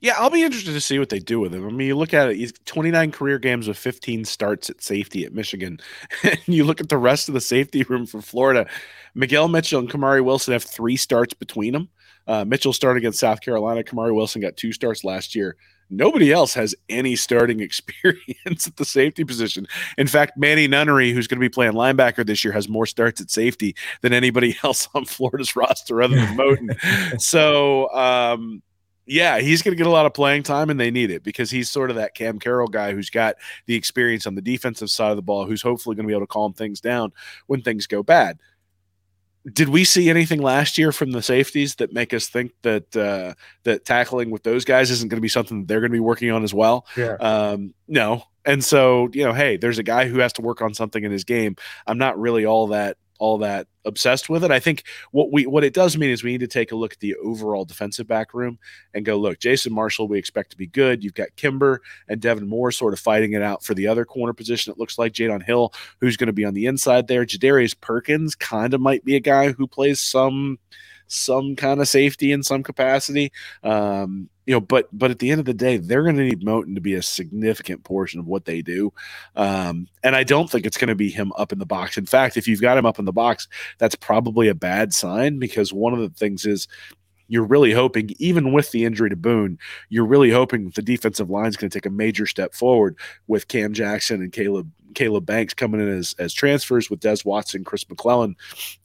[0.00, 1.66] Yeah, I'll be interested to see what they do with him.
[1.66, 5.24] I mean, you look at it, he's 29 career games with 15 starts at safety
[5.24, 5.80] at Michigan.
[6.22, 8.68] and you look at the rest of the safety room for Florida.
[9.14, 11.88] Miguel Mitchell and Kamari Wilson have three starts between them.
[12.26, 13.82] Uh, Mitchell started against South Carolina.
[13.82, 15.56] Kamari Wilson got two starts last year
[15.90, 19.66] Nobody else has any starting experience at the safety position.
[19.96, 23.20] In fact, Manny Nunnery, who's going to be playing linebacker this year, has more starts
[23.20, 27.20] at safety than anybody else on Florida's roster other than Moten.
[27.20, 28.62] so, um,
[29.08, 31.50] yeah, he's going to get a lot of playing time, and they need it because
[31.50, 33.36] he's sort of that Cam Carroll guy who's got
[33.66, 36.26] the experience on the defensive side of the ball, who's hopefully going to be able
[36.26, 37.12] to calm things down
[37.46, 38.38] when things go bad
[39.52, 43.34] did we see anything last year from the safeties that make us think that uh,
[43.64, 46.00] that tackling with those guys isn't going to be something that they're going to be
[46.00, 46.86] working on as well?
[46.96, 47.14] Yeah.
[47.14, 48.24] Um, no.
[48.44, 51.12] And so, you know, hey, there's a guy who has to work on something in
[51.12, 51.56] his game.
[51.86, 54.50] I'm not really all that all that obsessed with it.
[54.50, 56.92] I think what we what it does mean is we need to take a look
[56.92, 58.58] at the overall defensive back room
[58.94, 61.02] and go, look, Jason Marshall, we expect to be good.
[61.02, 64.32] You've got Kimber and Devin Moore sort of fighting it out for the other corner
[64.32, 64.72] position.
[64.72, 67.24] It looks like Jaydon Hill, who's going to be on the inside there.
[67.24, 70.58] Jadarius Perkins kind of might be a guy who plays some
[71.08, 73.32] some kind of safety in some capacity.
[73.62, 76.40] Um, you know, but but at the end of the day, they're going to need
[76.40, 78.92] Moten to be a significant portion of what they do,
[79.36, 81.98] um, and I don't think it's going to be him up in the box.
[81.98, 83.46] In fact, if you've got him up in the box,
[83.76, 86.66] that's probably a bad sign because one of the things is
[87.28, 89.58] you're really hoping, even with the injury to Boone,
[89.90, 92.96] you're really hoping the defensive line is going to take a major step forward
[93.26, 97.64] with Cam Jackson and Caleb Caleb Banks coming in as, as transfers with Des Watson,
[97.64, 98.36] Chris McClellan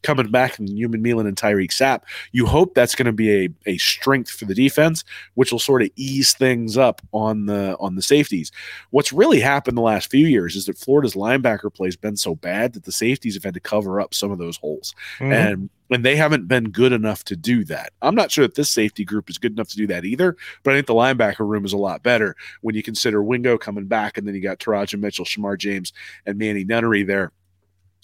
[0.02, 2.02] coming back, and Newman Milan and Tyreak Sapp.
[2.32, 5.04] You hope that's going to be a, a strength for the defense,
[5.36, 8.52] which will sort of ease things up on the on the safeties.
[8.92, 12.36] What's really happened the last few years is that Florida's linebacker play has been so
[12.36, 14.94] bad that the safeties have had to cover up some of those holes.
[15.20, 15.34] Mhm.
[15.34, 17.92] And and they haven't been good enough to do that.
[18.02, 20.72] I'm not sure that this safety group is good enough to do that either, but
[20.72, 24.18] I think the linebacker room is a lot better when you consider Wingo coming back
[24.18, 25.94] and then you got Teradja Mitchell, Shamar James,
[26.26, 27.32] and Manny Nunnery there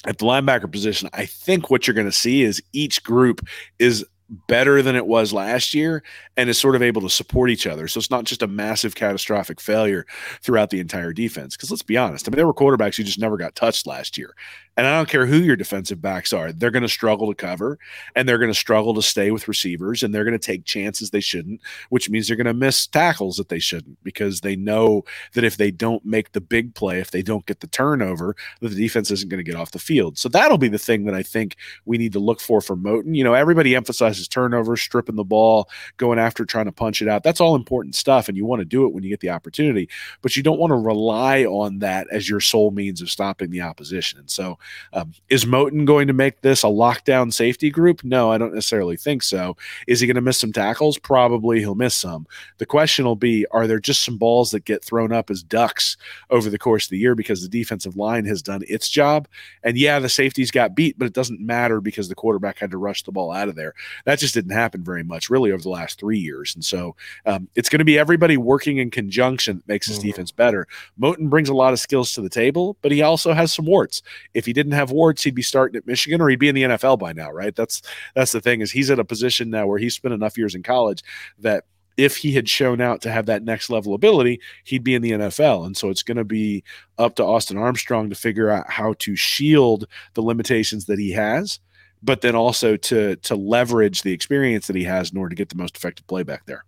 [0.06, 1.10] at the linebacker position.
[1.14, 3.45] I think what you're going to see is each group
[3.80, 4.06] is
[4.47, 6.04] better than it was last year
[6.38, 7.88] and is sort of able to support each other.
[7.88, 10.06] So it's not just a massive catastrophic failure
[10.43, 11.56] throughout the entire defense.
[11.56, 14.18] Because let's be honest, I mean, there were quarterbacks who just never got touched last
[14.18, 14.36] year.
[14.80, 17.77] And I don't care who your defensive backs are, they're going to struggle to cover
[18.15, 21.09] and they're going to struggle to stay with receivers and they're going to take chances
[21.09, 21.59] they shouldn't,
[21.89, 25.03] which means they're going to miss tackles that they shouldn't because they know
[25.34, 28.69] that if they don't make the big play, if they don't get the turnover, that
[28.69, 30.17] the defense isn't going to get off the field.
[30.17, 33.17] So that'll be the thing that I think we need to look for from Moten.
[33.17, 35.67] You know, everybody emphasizes turnovers, stripping the ball,
[35.97, 37.23] going after trying to punch it out.
[37.23, 38.30] That's all important stuff.
[38.30, 39.89] And you want to do it when you get the opportunity,
[40.21, 43.59] but you don't want to rely on that as your sole means of stopping the
[43.59, 44.19] opposition.
[44.19, 44.57] And so,
[44.93, 48.03] um, is Moten going to make this a lockdown safety group?
[48.03, 49.55] No, I don't necessarily think so.
[49.88, 50.97] Is he going to miss some tackles?
[50.97, 52.28] Probably he'll miss some.
[52.57, 55.97] The question will be are there just some balls that get thrown up as ducks
[56.30, 59.28] over the course of the year because the defensive line has done its job?
[59.63, 62.78] And yeah, the safeties got beat, but it doesn't matter because the quarterback had to
[62.78, 63.74] rush the ball out of there.
[64.05, 66.55] That just didn't happen very much, really, over the last three years.
[66.55, 66.95] And so
[67.26, 70.67] um, it's going to be everybody working in conjunction that makes this defense better.
[70.99, 74.01] Moten brings a lot of skills to the table, but he also has some warts.
[74.34, 76.64] If he didn't have warts, he'd be starting at Michigan or he'd be in the
[76.64, 77.55] NFL by now, right?
[77.55, 77.82] That's
[78.16, 80.64] that's the thing is he's at a position now where he's spent enough years in
[80.64, 81.03] college
[81.39, 81.66] that
[81.97, 85.12] if he had shown out to have that next level ability, he'd be in the
[85.12, 85.66] NFL.
[85.66, 86.64] And so it's going to be
[86.97, 91.60] up to Austin Armstrong to figure out how to shield the limitations that he has,
[92.01, 95.49] but then also to to leverage the experience that he has in order to get
[95.49, 96.64] the most effective play back there.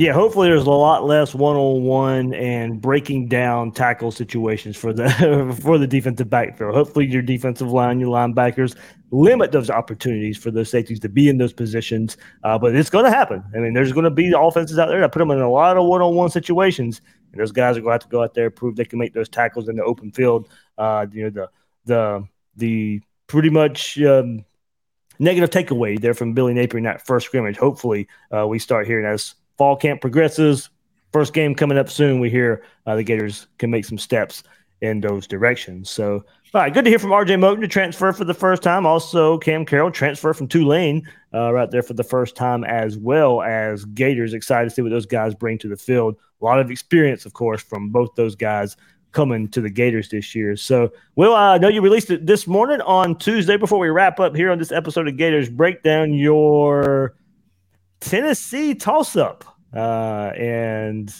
[0.00, 5.10] Yeah, hopefully there's a lot less one-on-one and breaking down tackle situations for the
[5.60, 6.74] for the defensive backfield.
[6.74, 8.74] Hopefully your defensive line, your linebackers
[9.10, 12.16] limit those opportunities for those safeties to be in those positions.
[12.44, 13.44] Uh, but it's going to happen.
[13.54, 15.76] I mean, there's going to be offenses out there that put them in a lot
[15.76, 18.76] of one-on-one situations, and those guys are going to have to go out there prove
[18.76, 20.48] they can make those tackles in the open field.
[20.78, 21.50] Uh, you know, the
[21.84, 24.00] the the pretty much.
[24.00, 24.46] Um,
[25.22, 27.58] Negative takeaway there from Billy Napier in that first scrimmage.
[27.58, 30.70] Hopefully, uh, we start hearing as fall camp progresses.
[31.12, 32.18] First game coming up soon.
[32.18, 34.42] We hear uh, the Gators can make some steps
[34.80, 35.90] in those directions.
[35.90, 38.86] So, all right, good to hear from RJ Moten to transfer for the first time.
[38.86, 43.42] Also, Cam Carroll transfer from Tulane uh, right there for the first time, as well
[43.42, 44.32] as Gators.
[44.32, 46.16] Excited to see what those guys bring to the field.
[46.40, 48.78] A lot of experience, of course, from both those guys
[49.12, 50.56] coming to the Gators this year.
[50.56, 53.58] So, Will, I know you released it this morning on Tuesday.
[53.58, 57.14] Before we wrap up here on this episode of Gators Breakdown, your
[58.00, 59.44] Tennessee toss up,
[59.74, 61.12] uh, and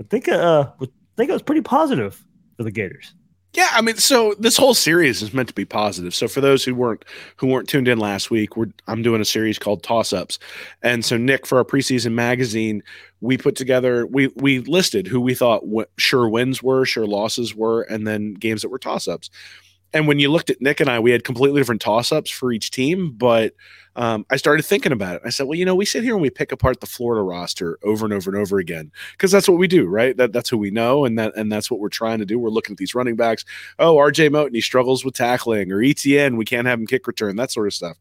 [0.00, 2.24] I think uh, I think it was pretty positive
[2.56, 3.14] for the Gators.
[3.54, 6.12] Yeah, I mean, so this whole series is meant to be positive.
[6.12, 7.04] So for those who weren't
[7.36, 10.40] who weren't tuned in last week, we're I'm doing a series called Toss Ups,
[10.82, 12.82] and so Nick for our preseason magazine,
[13.20, 17.54] we put together we we listed who we thought w- sure wins were, sure losses
[17.54, 19.30] were, and then games that were toss ups.
[19.94, 22.52] And when you looked at Nick and I, we had completely different toss ups for
[22.52, 23.12] each team.
[23.12, 23.54] But
[23.96, 25.22] um, I started thinking about it.
[25.24, 27.78] I said, well, you know, we sit here and we pick apart the Florida roster
[27.84, 30.16] over and over and over again because that's what we do, right?
[30.16, 32.38] That that's who we know, and that and that's what we're trying to do.
[32.38, 33.44] We're looking at these running backs.
[33.78, 34.30] Oh, R.J.
[34.30, 37.68] Moten, he struggles with tackling, or Etienne, we can't have him kick return, that sort
[37.68, 37.96] of stuff.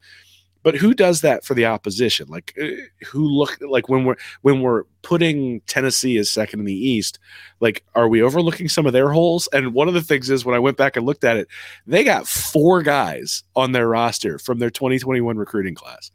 [0.64, 2.28] But who does that for the opposition?
[2.30, 2.68] Like uh,
[3.06, 7.20] who look like when we're when we're putting Tennessee as second in the East,
[7.60, 9.48] like are we overlooking some of their holes?
[9.54, 11.48] And one of the things is when I went back and looked at it,
[11.86, 16.10] they got four guys on their roster from their 2021 recruiting class.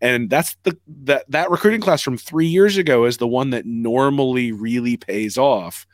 [0.00, 3.66] And that's the that that recruiting class from 3 years ago is the one that
[3.66, 5.86] normally really pays off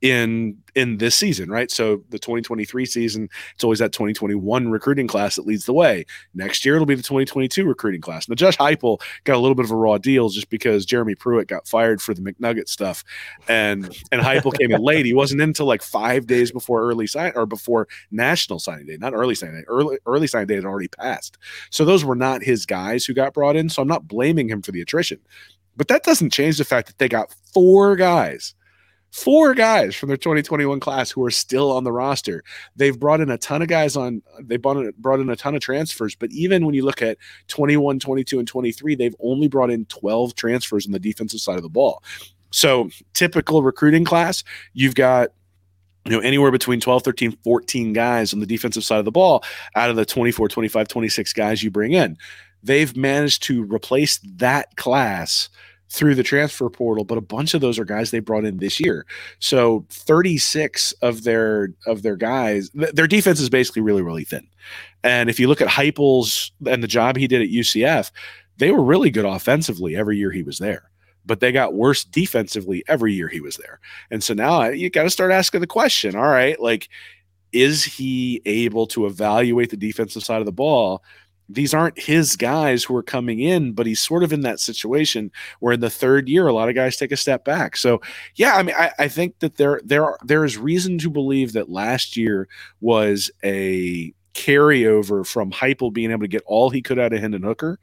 [0.00, 1.70] in in this season, right?
[1.70, 6.06] So the 2023 season, it's always that 2021 recruiting class that leads the way.
[6.34, 8.28] Next year it'll be the 2022 recruiting class.
[8.28, 11.48] Now Josh Heupel got a little bit of a raw deal just because Jeremy Pruitt
[11.48, 13.02] got fired for the McNugget stuff,
[13.48, 15.06] and and Heupel came in late.
[15.06, 18.98] He wasn't in until like five days before early sign or before national signing day,
[18.98, 19.64] not early signing day.
[19.66, 21.38] Early early signing day had already passed,
[21.70, 23.68] so those were not his guys who got brought in.
[23.68, 25.18] So I'm not blaming him for the attrition,
[25.76, 28.54] but that doesn't change the fact that they got four guys
[29.10, 32.42] four guys from their 2021 class who are still on the roster.
[32.76, 35.54] They've brought in a ton of guys on they brought in, brought in a ton
[35.54, 39.70] of transfers, but even when you look at 21, 22 and 23, they've only brought
[39.70, 42.02] in 12 transfers on the defensive side of the ball.
[42.50, 44.42] So, typical recruiting class,
[44.72, 45.30] you've got
[46.04, 49.44] you know anywhere between 12 13 14 guys on the defensive side of the ball
[49.74, 52.16] out of the 24 25 26 guys you bring in
[52.62, 55.50] they've managed to replace that class
[55.90, 58.78] through the transfer portal, but a bunch of those are guys they brought in this
[58.78, 59.06] year.
[59.38, 64.46] So 36 of their of their guys, th- their defense is basically really really thin.
[65.02, 68.10] And if you look at Heupel's and the job he did at UCF,
[68.58, 70.90] they were really good offensively every year he was there.
[71.24, 73.80] But they got worse defensively every year he was there.
[74.10, 76.88] And so now uh, you got to start asking the question, all right, like
[77.52, 81.02] is he able to evaluate the defensive side of the ball
[81.48, 85.32] these aren't his guys who are coming in, but he's sort of in that situation
[85.60, 87.76] where in the third year, a lot of guys take a step back.
[87.76, 88.00] So,
[88.34, 91.54] yeah, I mean, I, I think that there there are, there is reason to believe
[91.54, 92.48] that last year
[92.80, 97.42] was a carryover from Heupel being able to get all he could out of Hendon
[97.42, 97.78] Hooker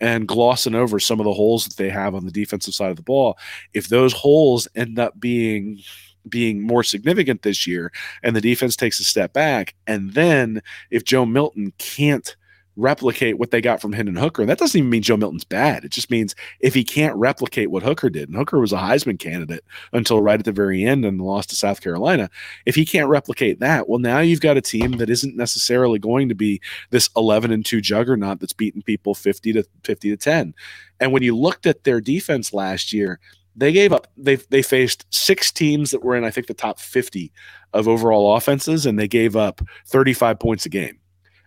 [0.00, 2.96] and glossing over some of the holes that they have on the defensive side of
[2.96, 3.38] the ball.
[3.74, 5.80] If those holes end up being
[6.26, 7.92] being more significant this year
[8.22, 12.34] and the defense takes a step back, and then if Joe Milton can't
[12.76, 14.42] replicate what they got from Hendon Hooker.
[14.42, 15.84] And that doesn't even mean Joe Milton's bad.
[15.84, 19.18] It just means if he can't replicate what Hooker did, and Hooker was a Heisman
[19.18, 22.28] candidate until right at the very end and lost to South Carolina.
[22.66, 26.28] If he can't replicate that, well, now you've got a team that isn't necessarily going
[26.28, 26.60] to be
[26.90, 30.54] this 11 and 2 juggernaut that's beating people 50 to 50 to 10.
[31.00, 33.20] And when you looked at their defense last year,
[33.56, 36.80] they gave up they they faced six teams that were in I think the top
[36.80, 37.32] 50
[37.72, 40.98] of overall offenses and they gave up 35 points a game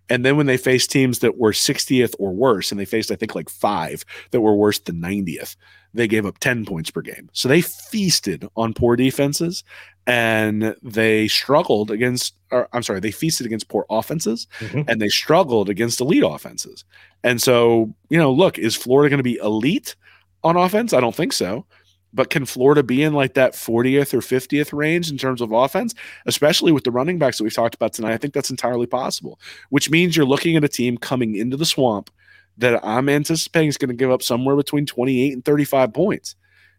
[0.09, 3.15] and then when they faced teams that were 60th or worse, and they faced, I
[3.15, 5.55] think, like five that were worse than 90th,
[5.93, 7.29] they gave up 10 points per game.
[7.33, 9.63] So they feasted on poor defenses
[10.05, 14.81] and they struggled against, or, I'm sorry, they feasted against poor offenses mm-hmm.
[14.87, 16.85] and they struggled against elite offenses.
[17.23, 19.95] And so, you know, look, is Florida going to be elite
[20.43, 20.93] on offense?
[20.93, 21.65] I don't think so.
[22.13, 25.93] But can Florida be in like that 40th or 50th range in terms of offense,
[26.25, 28.13] especially with the running backs that we've talked about tonight?
[28.13, 29.39] I think that's entirely possible,
[29.69, 32.09] which means you're looking at a team coming into the swamp
[32.57, 36.35] that I'm anticipating is going to give up somewhere between 28 and 35 points.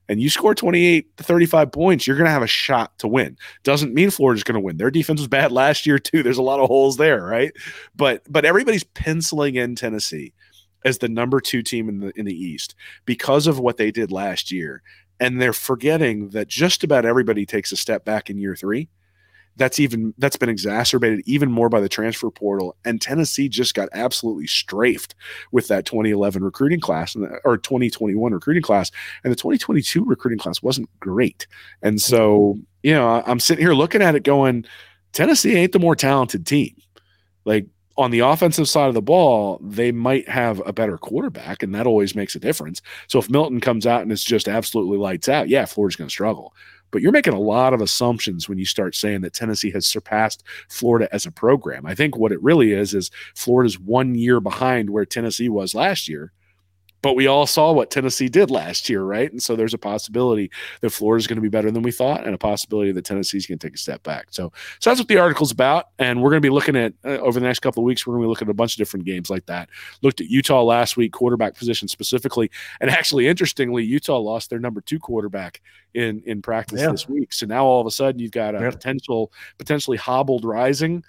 [0.08, 3.36] And you score 28 to 35 points, you're going to have a shot to win.
[3.62, 4.78] Doesn't mean Florida's going to win.
[4.78, 6.22] Their defense was bad last year too.
[6.22, 7.52] There's a lot of holes there, right?
[7.94, 10.32] But but everybody's penciling in Tennessee
[10.84, 12.74] as the number 2 team in the in the East
[13.04, 14.82] because of what they did last year
[15.20, 18.88] and they're forgetting that just about everybody takes a step back in year three.
[19.56, 23.88] That's even that's been exacerbated even more by the transfer portal and tennessee just got
[23.92, 25.16] absolutely strafed
[25.50, 28.92] with that 2011 recruiting class or 2021 recruiting class
[29.24, 31.48] and the 2022 recruiting class wasn't great.
[31.82, 34.64] And so you know i'm sitting here looking at it going
[35.12, 36.76] tennessee ain't the more talented team.
[37.44, 37.66] Like
[37.98, 41.86] on the offensive side of the ball, they might have a better quarterback, and that
[41.86, 42.80] always makes a difference.
[43.08, 46.12] So if Milton comes out and it's just absolutely lights out, yeah, Florida's going to
[46.12, 46.54] struggle.
[46.92, 50.44] But you're making a lot of assumptions when you start saying that Tennessee has surpassed
[50.68, 51.84] Florida as a program.
[51.84, 56.08] I think what it really is is Florida's one year behind where Tennessee was last
[56.08, 56.32] year
[57.02, 59.30] but we all saw what Tennessee did last year, right?
[59.30, 62.34] And so there's a possibility that Florida's going to be better than we thought, and
[62.34, 64.28] a possibility that Tennessee's going to take a step back.
[64.30, 67.18] So, so that's what the article's about, and we're going to be looking at uh,
[67.18, 68.06] over the next couple of weeks.
[68.06, 69.68] We're going to be looking at a bunch of different games like that.
[70.02, 74.80] Looked at Utah last week, quarterback position specifically, and actually, interestingly, Utah lost their number
[74.80, 75.60] two quarterback
[75.94, 76.90] in in practice yeah.
[76.90, 77.32] this week.
[77.32, 81.04] So now all of a sudden, you've got a potential potentially hobbled Rising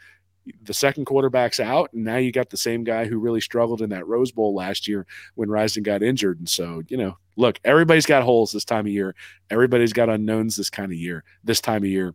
[0.63, 3.89] the second quarterback's out, and now you got the same guy who really struggled in
[3.89, 6.39] that Rose Bowl last year when Rising got injured.
[6.39, 9.15] And so, you know, look, everybody's got holes this time of year.
[9.49, 12.13] Everybody's got unknowns this kind of year, this time of year.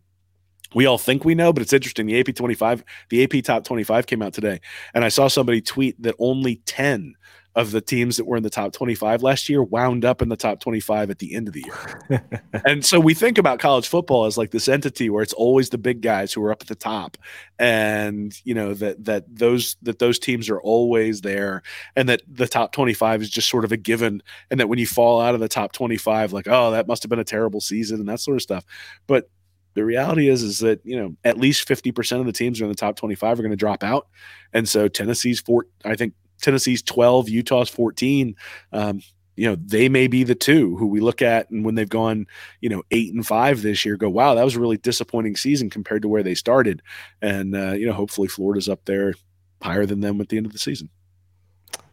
[0.73, 2.05] We all think we know, but it's interesting.
[2.05, 4.59] The AP 25, the AP top 25 came out today,
[4.93, 7.15] and I saw somebody tweet that only 10
[7.55, 10.35] of the teams that were in the top 25 last year wound up in the
[10.35, 12.41] top 25 at the end of the year.
[12.65, 15.77] and so we think about college football as like this entity where it's always the
[15.77, 17.17] big guys who are up at the top
[17.57, 21.61] and you know that that those that those teams are always there
[21.95, 24.21] and that the top 25 is just sort of a given
[24.51, 27.09] and that when you fall out of the top 25 like oh that must have
[27.09, 28.65] been a terrible season and that sort of stuff.
[29.07, 29.29] But
[29.75, 32.69] the reality is is that you know at least 50% of the teams are in
[32.69, 34.07] the top 25 are going to drop out
[34.53, 38.35] and so tennessee's four i think Tennessee's 12, Utah's 14.
[38.71, 39.01] Um,
[39.35, 42.25] you know, they may be the two who we look at and when they've gone,
[42.61, 45.69] you know, eight and five this year, go, wow, that was a really disappointing season
[45.69, 46.81] compared to where they started.
[47.21, 49.13] And, uh, you know, hopefully Florida's up there
[49.61, 50.89] higher than them at the end of the season.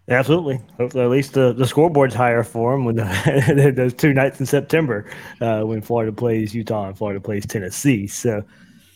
[0.08, 0.60] Absolutely.
[0.78, 2.96] Hopefully, at least the, the scoreboard's higher for them when
[3.76, 5.08] those two nights in September
[5.40, 8.08] uh, when Florida plays Utah and Florida plays Tennessee.
[8.08, 8.42] So,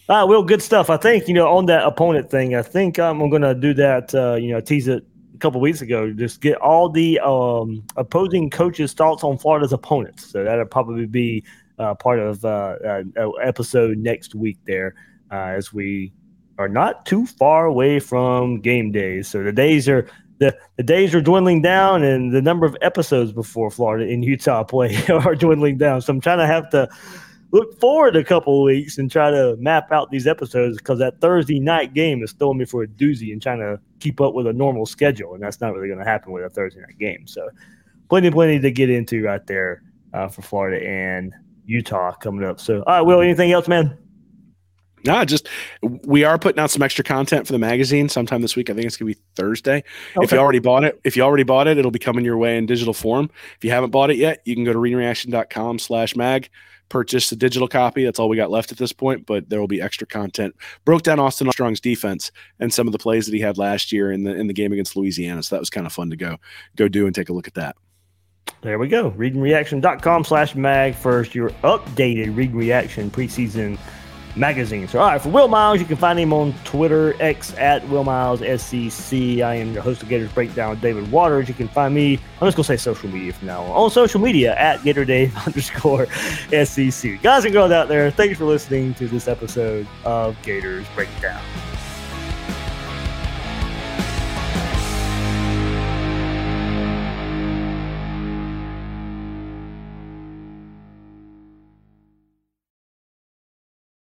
[0.09, 0.91] uh, Will, good stuff.
[0.91, 3.73] I think, you know, on that opponent thing, I think um, I'm going to do
[3.75, 5.05] that, uh, you know, tease it
[5.37, 6.13] a couple weeks ago.
[6.13, 10.31] Just get all the um, opposing coaches' thoughts on Florida's opponents.
[10.31, 11.45] So that'll probably be
[11.79, 14.95] uh, part of uh, uh, episode next week there,
[15.31, 16.13] uh, as we
[16.59, 19.29] are not too far away from game days.
[19.29, 20.09] So the days are
[20.39, 24.65] the, the days are dwindling down, and the number of episodes before Florida and Utah
[24.65, 26.01] play are dwindling down.
[26.01, 26.89] So I'm trying to have to
[27.57, 31.21] look forward a couple of weeks and try to map out these episodes because that
[31.21, 34.47] Thursday night game is throwing me for a doozy and trying to keep up with
[34.47, 37.27] a normal schedule, and that's not really going to happen with a Thursday night game.
[37.27, 37.49] So,
[38.09, 41.35] plenty, plenty to get into right there uh, for Florida and
[41.65, 42.61] Utah coming up.
[42.61, 43.99] So, all right, Will, anything else, man?
[45.05, 45.49] No, just
[45.81, 48.71] we are putting out some extra content for the magazine sometime this week.
[48.71, 49.85] I think it's gonna be Thursday.
[50.17, 50.25] Okay.
[50.25, 52.59] If you already bought it, if you already bought it, it'll be coming your way
[52.59, 53.31] in digital form.
[53.57, 56.49] If you haven't bought it yet, you can go to readingreaction.com slash mag
[56.89, 58.05] purchase a digital copy.
[58.05, 60.55] That's all we got left at this point, but there will be extra content.
[60.85, 62.31] Broke down Austin Armstrong's defense
[62.61, 64.73] and some of the plays that he had last year in the in the game
[64.73, 65.43] against Louisiana.
[65.43, 66.37] So that was kind of fun to go
[66.77, 67.77] go do and take a look at that.
[68.63, 69.11] There we go.
[69.13, 73.79] Readingreaction.com slash mag first your updated reading reaction preseason
[74.37, 74.87] magazine.
[74.89, 78.05] So, all right, for Will Miles, you can find him on Twitter, X at Will
[78.05, 79.19] Miles SEC.
[79.19, 81.49] I am your host of Gators Breakdown, David Waters.
[81.49, 83.91] You can find me, I'm just going to say social media from now on, on
[83.91, 87.23] social media at Gator Dave underscore SEC.
[87.23, 91.43] Guys and girls out there, thanks for listening to this episode of Gators Breakdown.